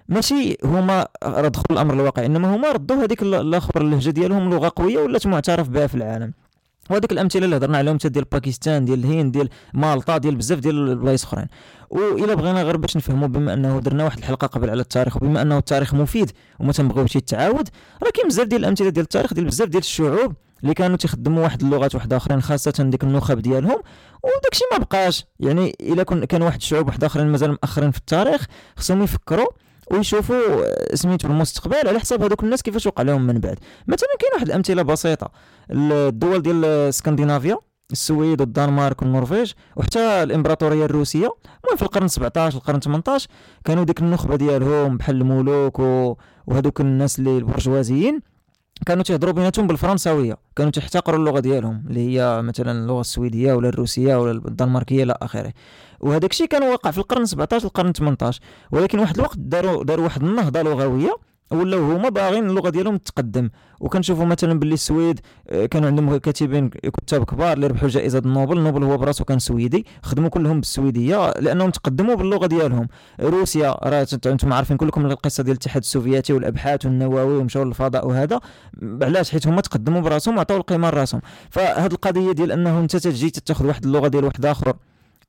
ماشي 0.09 0.57
هما 0.63 1.07
دخلوا 1.23 1.71
الأمر 1.71 1.93
الواقع 1.93 2.25
إنما 2.25 2.55
هما 2.55 2.71
ردوا 2.71 3.03
هذيك 3.03 3.21
الآخر 3.21 3.81
اللهجة 3.81 4.09
ديالهم 4.09 4.49
لغة 4.49 4.71
قوية 4.75 4.97
ولات 4.97 5.27
معترف 5.27 5.69
بها 5.69 5.87
في 5.87 5.95
العالم. 5.95 6.33
وهذيك 6.89 7.11
الأمثلة 7.11 7.45
اللي 7.45 7.55
هضرنا 7.57 7.77
عليهم 7.77 7.97
ديال 7.97 8.25
باكستان 8.31 8.85
ديال 8.85 8.99
الهند 8.99 9.31
ديال 9.31 9.49
مالطا 9.73 10.17
ديال 10.17 10.35
بزاف 10.35 10.59
ديال 10.59 10.89
البلايص 10.89 11.23
أخرين. 11.23 11.47
وإلا 11.89 12.33
بغينا 12.33 12.63
غير 12.63 12.77
باش 12.77 12.97
نفهموا 12.97 13.27
بما 13.27 13.53
أنه 13.53 13.79
درنا 13.79 14.03
واحد 14.03 14.17
الحلقة 14.17 14.47
قبل 14.47 14.69
على 14.69 14.81
التاريخ 14.81 15.15
وبما 15.15 15.41
أنه 15.41 15.57
التاريخ 15.57 15.93
مفيد 15.93 16.31
وما 16.59 16.73
تنبغيوش 16.73 17.15
يتعاود 17.15 17.69
راه 18.03 18.09
كاين 18.13 18.27
بزاف 18.27 18.47
ديال 18.47 18.61
الأمثلة 18.61 18.89
ديال 18.89 19.03
التاريخ 19.03 19.33
ديال 19.33 19.45
بزاف 19.45 19.67
ديال 19.67 19.83
الشعوب 19.83 20.33
اللي 20.63 20.73
كانوا 20.73 20.97
تيخدموا 20.97 21.43
واحد 21.43 21.61
اللغات 21.61 21.95
واحد 21.95 22.13
أخرين 22.13 22.41
خاصة 22.41 22.73
ديك 22.79 23.03
النخب 23.03 23.39
ديالهم. 23.39 23.81
وداك 24.23 24.51
الشيء 24.51 24.67
ما 24.71 24.77
بقاش. 24.77 25.25
يعني 25.39 25.75
إلا 25.81 26.03
كان 26.03 26.25
كان 26.25 26.41
واحد 26.41 26.57
الشعوب 26.57 26.87
واحد 26.87 27.03
أخرين 27.03 27.27
مازال 27.27 27.51
مأخرين 27.51 27.91
في 27.91 27.97
التاريخ 27.97 28.45
خصهم 28.77 29.03
يفكروا 29.03 29.47
ويشوفوا 29.91 30.95
سميتو 30.95 31.27
المستقبل 31.27 31.87
على 31.87 31.99
حساب 31.99 32.23
هذوك 32.23 32.43
الناس 32.43 32.61
كيفاش 32.61 32.87
وقع 32.87 33.03
لهم 33.03 33.21
من 33.21 33.39
بعد. 33.39 33.59
مثلا 33.87 34.09
كاين 34.19 34.31
واحد 34.33 34.47
الأمثلة 34.47 34.81
بسيطة. 34.81 35.31
الدول 35.71 36.41
ديال 36.41 36.65
اسكندنافيا 36.65 37.57
السويد 37.91 38.41
والدنمارك 38.41 39.01
والنرويج 39.01 39.51
وحتى 39.75 39.99
الإمبراطورية 40.23 40.85
الروسية. 40.85 41.29
المهم 41.63 41.77
في 41.77 41.81
القرن 41.81 42.07
17 42.07 42.57
القرن 42.57 42.79
18 42.79 43.27
كانوا 43.65 43.83
ديك 43.83 43.99
النخبة 43.99 44.35
ديالهم 44.35 44.97
بحال 44.97 45.15
الملوك 45.21 45.79
وهذوك 45.79 46.81
الناس 46.81 47.19
اللي 47.19 47.37
البرجوازيين 47.37 48.21
كانوا 48.85 49.03
تيهضروا 49.03 49.33
بيناتهم 49.33 49.67
بالفرنساوية. 49.67 50.37
كانوا 50.55 50.71
تيحتقروا 50.71 51.19
اللغة 51.19 51.39
ديالهم 51.39 51.83
اللي 51.87 51.99
هي 52.19 52.41
مثلا 52.41 52.71
اللغة 52.71 53.01
السويدية 53.01 53.53
ولا 53.53 53.69
الروسية 53.69 54.15
ولا 54.21 54.31
الدنماركية 54.31 55.03
إلى 55.03 55.15
آخره. 55.21 55.53
وهذاك 55.99 56.31
الشيء 56.31 56.47
كان 56.47 56.63
واقع 56.63 56.91
في 56.91 56.97
القرن 56.97 57.25
17 57.25 57.65
القرن 57.65 57.91
18 57.93 58.41
ولكن 58.71 58.99
واحد 58.99 59.15
الوقت 59.15 59.37
داروا 59.37 59.83
داروا 59.83 60.03
واحد 60.03 60.23
النهضة 60.23 60.61
لغوية 60.61 61.15
ولاو 61.51 61.91
هما 61.91 62.09
باغيين 62.09 62.49
اللغة 62.49 62.69
ديالهم 62.69 62.97
تقدم. 62.97 63.49
وكنشوفوا 63.79 64.25
مثلا 64.25 64.59
باللي 64.59 64.73
السويد 64.73 65.19
آه، 65.49 65.65
كانوا 65.65 65.87
عندهم 65.87 66.17
كاتبين 66.17 66.69
كتاب 66.69 67.23
كبار 67.23 67.53
اللي 67.53 67.67
ربحوا 67.67 67.87
جائزة 67.87 68.19
النوبل 68.19 68.57
النوبل 68.57 68.83
هو 68.83 68.97
براسو 68.97 69.23
كان 69.25 69.39
سويدي. 69.39 69.85
خدموا 70.03 70.29
كلهم 70.29 70.59
بالسويدية 70.59 71.31
لأنهم 71.31 71.69
تقدموا 71.69 72.15
باللغة 72.15 72.45
ديالهم. 72.47 72.87
روسيا 73.21 73.77
راه 73.83 74.07
أنتم 74.25 74.53
عارفين 74.53 74.77
كلكم 74.77 75.05
القصة 75.05 75.43
ديال 75.43 75.55
الاتحاد 75.55 75.81
السوفيتي 75.81 76.33
والأبحاث 76.33 76.85
والنووي 76.85 77.37
ومشاو 77.37 77.63
للفضاء 77.63 78.07
وهذا. 78.07 78.39
علاش؟ 79.01 79.31
حيت 79.31 79.47
هما 79.47 79.61
تقدموا 79.61 80.01
براسهم 80.01 80.37
وعطاو 80.37 80.57
القيمة 80.57 80.89
لراسهم. 80.89 81.21
فهاد 81.49 81.91
القضية 81.91 82.31
ديال 82.31 82.51
أنه 82.51 82.79
انت 82.79 82.95
تجي 82.95 83.29
تاخذ 83.29 83.65
واحد 83.65 83.85
اللغة 83.85 84.07
ديال 84.07 84.25
واحد 84.25 84.45
آخر 84.45 84.73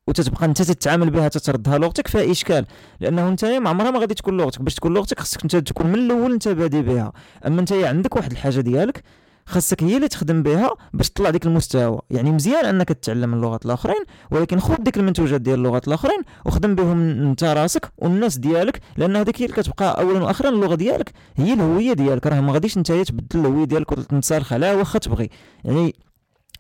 وتتبقى 0.08 0.44
انت 0.44 0.62
تتعامل 0.62 1.10
بها 1.10 1.28
تتردها 1.28 1.78
لغتك 1.78 2.08
فيها 2.08 2.30
إشكال. 2.30 2.66
لأنه 3.00 3.28
انت 3.28 3.44
ما 3.44 3.70
عمرها 3.70 3.90
ما 3.90 3.98
غادي 3.98 4.14
تكون 4.14 4.36
لغتك. 4.36 4.62
باش 4.62 4.74
تكون 4.74 4.94
لغتك 4.94 5.20
خصك 5.20 5.42
انت 5.42 5.56
تكون 5.56 5.86
من 5.86 5.94
الأول 5.94 6.32
انت 6.32 6.48
بادي 6.48 6.82
بها. 6.82 7.12
أما 7.46 7.60
انت 7.60 7.72
عندك 7.72 8.16
واحد 8.16 8.30
الحاجة 8.32 8.60
ديالك 8.60 9.02
خاصك 9.46 9.82
هي 9.82 9.96
اللي 9.96 10.08
تخدم 10.08 10.42
بها 10.42 10.70
باش 10.92 11.10
تطلع 11.10 11.30
ديك 11.30 11.46
المستوى. 11.46 12.00
يعني 12.10 12.32
مزيان 12.32 12.64
أنك 12.64 12.88
تتعلم 12.88 13.34
اللغات 13.34 13.66
الآخرين 13.66 14.04
ولكن 14.30 14.60
خذ 14.60 14.76
ديك 14.76 14.96
المنتوجات 14.96 15.40
ديال 15.40 15.58
اللغات 15.58 15.88
الآخرين 15.88 16.22
وخدم 16.46 16.74
بهم 16.74 17.00
انت 17.00 17.44
راسك 17.44 17.92
والناس 17.98 18.38
ديالك 18.38 18.80
لأن 18.96 19.16
هذيك 19.16 19.42
هي 19.42 19.46
اللي 19.46 19.56
كتبقى 19.56 20.00
اولا 20.00 20.24
واخرا 20.24 20.48
اللغة 20.48 20.74
ديالك. 20.74 21.12
هي 21.36 21.52
الهوية 21.52 21.92
ديالك. 21.92 22.26
راه 22.26 22.40
ما 22.40 22.52
غاديش 22.52 22.76
انت 22.76 22.92
تبدل 22.92 23.40
الهوية 23.40 23.64
ديالك 23.64 23.92
وتنسالخ 23.92 24.52
عليها 24.52 24.74
واخا 24.74 24.98
تبغي. 24.98 25.30
يعني 25.64 25.94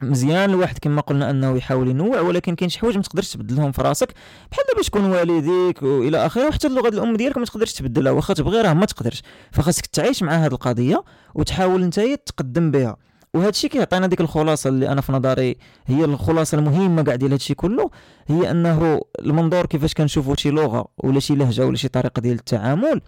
مزيان. 0.02 0.50
الواحد 0.50 0.78
كما 0.78 1.00
قلنا 1.00 1.30
أنه 1.30 1.56
يحاول 1.56 1.88
ينوع 1.88 2.20
ولكن 2.20 2.54
كاين 2.54 2.68
شي 2.70 2.78
حوايج 2.78 2.96
ما 2.96 3.02
تقدرش 3.02 3.32
تبدلهم 3.32 3.72
في 3.72 3.82
راسك. 3.82 4.14
بحال 4.50 4.64
دابا 4.68 4.82
تكون 4.82 5.04
والديك 5.04 5.82
وإلى 5.82 6.26
آخره 6.26 6.48
وحتى 6.48 6.66
اللغة 6.66 6.88
الأم 6.88 7.16
ديالك 7.16 7.38
ما 7.38 7.44
تقدرش 7.44 7.72
تبدلها 7.72 8.12
واخا 8.12 8.34
تبغي 8.34 8.60
راه 8.60 8.72
ما 8.72 8.86
تقدرش. 8.86 9.22
فخاصك 9.52 9.86
تعيش 9.86 10.22
مع 10.22 10.32
هذه 10.32 10.52
القضية 10.52 11.04
وتحاول 11.34 11.82
انت 11.82 12.00
تقدم 12.00 12.70
بها. 12.70 12.96
وهذا 13.34 13.48
الشيء 13.48 13.70
كيعطينا 13.70 14.06
ديك 14.06 14.20
الخلاصة 14.20 14.68
اللي 14.68 14.88
أنا 14.88 15.00
في 15.00 15.12
نظري 15.12 15.56
هي 15.86 16.04
الخلاصة 16.04 16.58
المهمة 16.58 17.02
كاع 17.02 17.14
ديال 17.14 17.30
هذا 17.30 17.36
الشيء 17.36 17.56
كله 17.56 17.90
هي 18.26 18.50
أنه 18.50 19.00
المنظور 19.20 19.66
كيفاش 19.66 19.94
كنشوفوا 19.94 20.34
شي 20.34 20.50
لغة 20.50 20.86
ولا 20.98 21.20
شي 21.20 21.34
لهجة 21.34 21.66
ولا 21.66 21.76
شي 21.76 21.88
طريقة 21.88 22.20
ديال 22.20 22.34
التعامل 22.34 23.00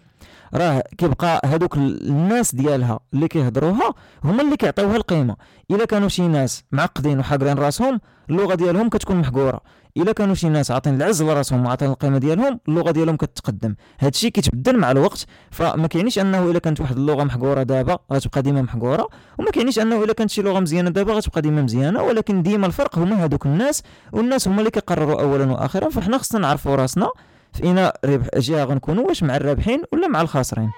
راه 0.53 0.83
كيبقى 0.97 1.41
هذوك 1.45 1.77
الناس 1.77 2.55
ديالها 2.55 2.99
اللي 3.13 3.27
كيهضروها 3.27 3.93
هما 4.23 4.41
اللي 4.41 4.57
كيعطيوها 4.57 4.95
القيمة. 4.95 5.35
إلا 5.71 5.85
كانوا 5.85 6.09
شي 6.09 6.27
ناس 6.27 6.63
معقدين 6.71 7.19
وحاقرين 7.19 7.57
راسهم 7.57 8.01
اللغة 8.29 8.55
ديالهم 8.55 8.89
كتكون 8.89 9.15
محقورة. 9.17 9.59
إلا 9.97 10.11
كانوا 10.11 10.35
شي 10.35 10.49
ناس 10.49 10.71
عاطين 10.71 10.95
العز 10.95 11.23
لراسهم 11.23 11.65
وعاطين 11.65 11.89
القيمة 11.89 12.17
ديالهم 12.17 12.59
اللغة 12.67 12.91
ديالهم 12.91 13.15
كتقدم. 13.15 13.75
هذا 13.99 14.09
الشيء 14.09 14.29
كيتبدل 14.29 14.77
مع 14.77 14.91
الوقت. 14.91 15.25
فما 15.51 15.87
كاينش 15.87 16.19
أنه 16.19 16.51
إلا 16.51 16.59
كانت 16.59 16.81
واحد 16.81 16.97
اللغة 16.97 17.23
محقورة 17.23 17.63
دابا 17.63 17.97
غتبقى 18.13 18.41
ديما 18.41 18.61
محقورة. 18.61 19.09
وما 19.39 19.51
كاينش 19.51 19.79
أنه 19.79 20.03
إلا 20.03 20.13
كانت 20.13 20.29
شي 20.29 20.41
لغة 20.41 20.59
مزيانة 20.59 20.89
دابا 20.89 21.13
غتبقى 21.13 21.41
ديما 21.41 21.61
مزيانة. 21.61 22.03
ولكن 22.03 22.43
ديما 22.43 22.67
الفرق 22.67 22.97
هما 22.99 23.25
هذوك 23.25 23.45
الناس 23.45 23.83
والناس 24.11 24.47
هما 24.47 24.59
اللي 24.59 24.71
كيقرروا 24.71 25.21
اولا 25.21 25.51
واخرا. 25.51 25.89
فحنا 25.89 26.17
خصنا 26.17 26.39
نعرفوا 26.39 26.75
راسنا 26.75 27.09
فينا 27.53 27.93
ربح 28.05 28.27
جهه 28.37 28.63
غنكونوا 28.63 29.07
واش 29.07 29.23
مع 29.23 29.35
الرابحين 29.35 29.83
ولا 29.93 30.07
مع 30.07 30.21
الخاسرين. 30.21 30.71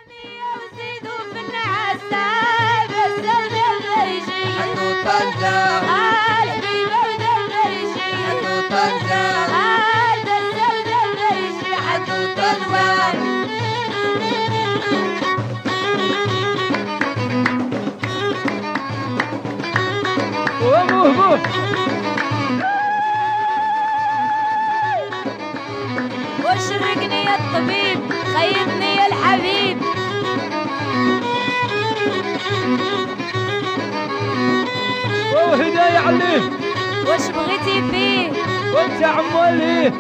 واش 37.14 37.28
بغيتي 37.30 37.82
فيه. 37.92 38.32
وانت 38.76 39.04
عمالي. 39.04 39.94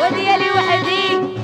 وديالي 0.00 0.50
وحدي 0.50 1.37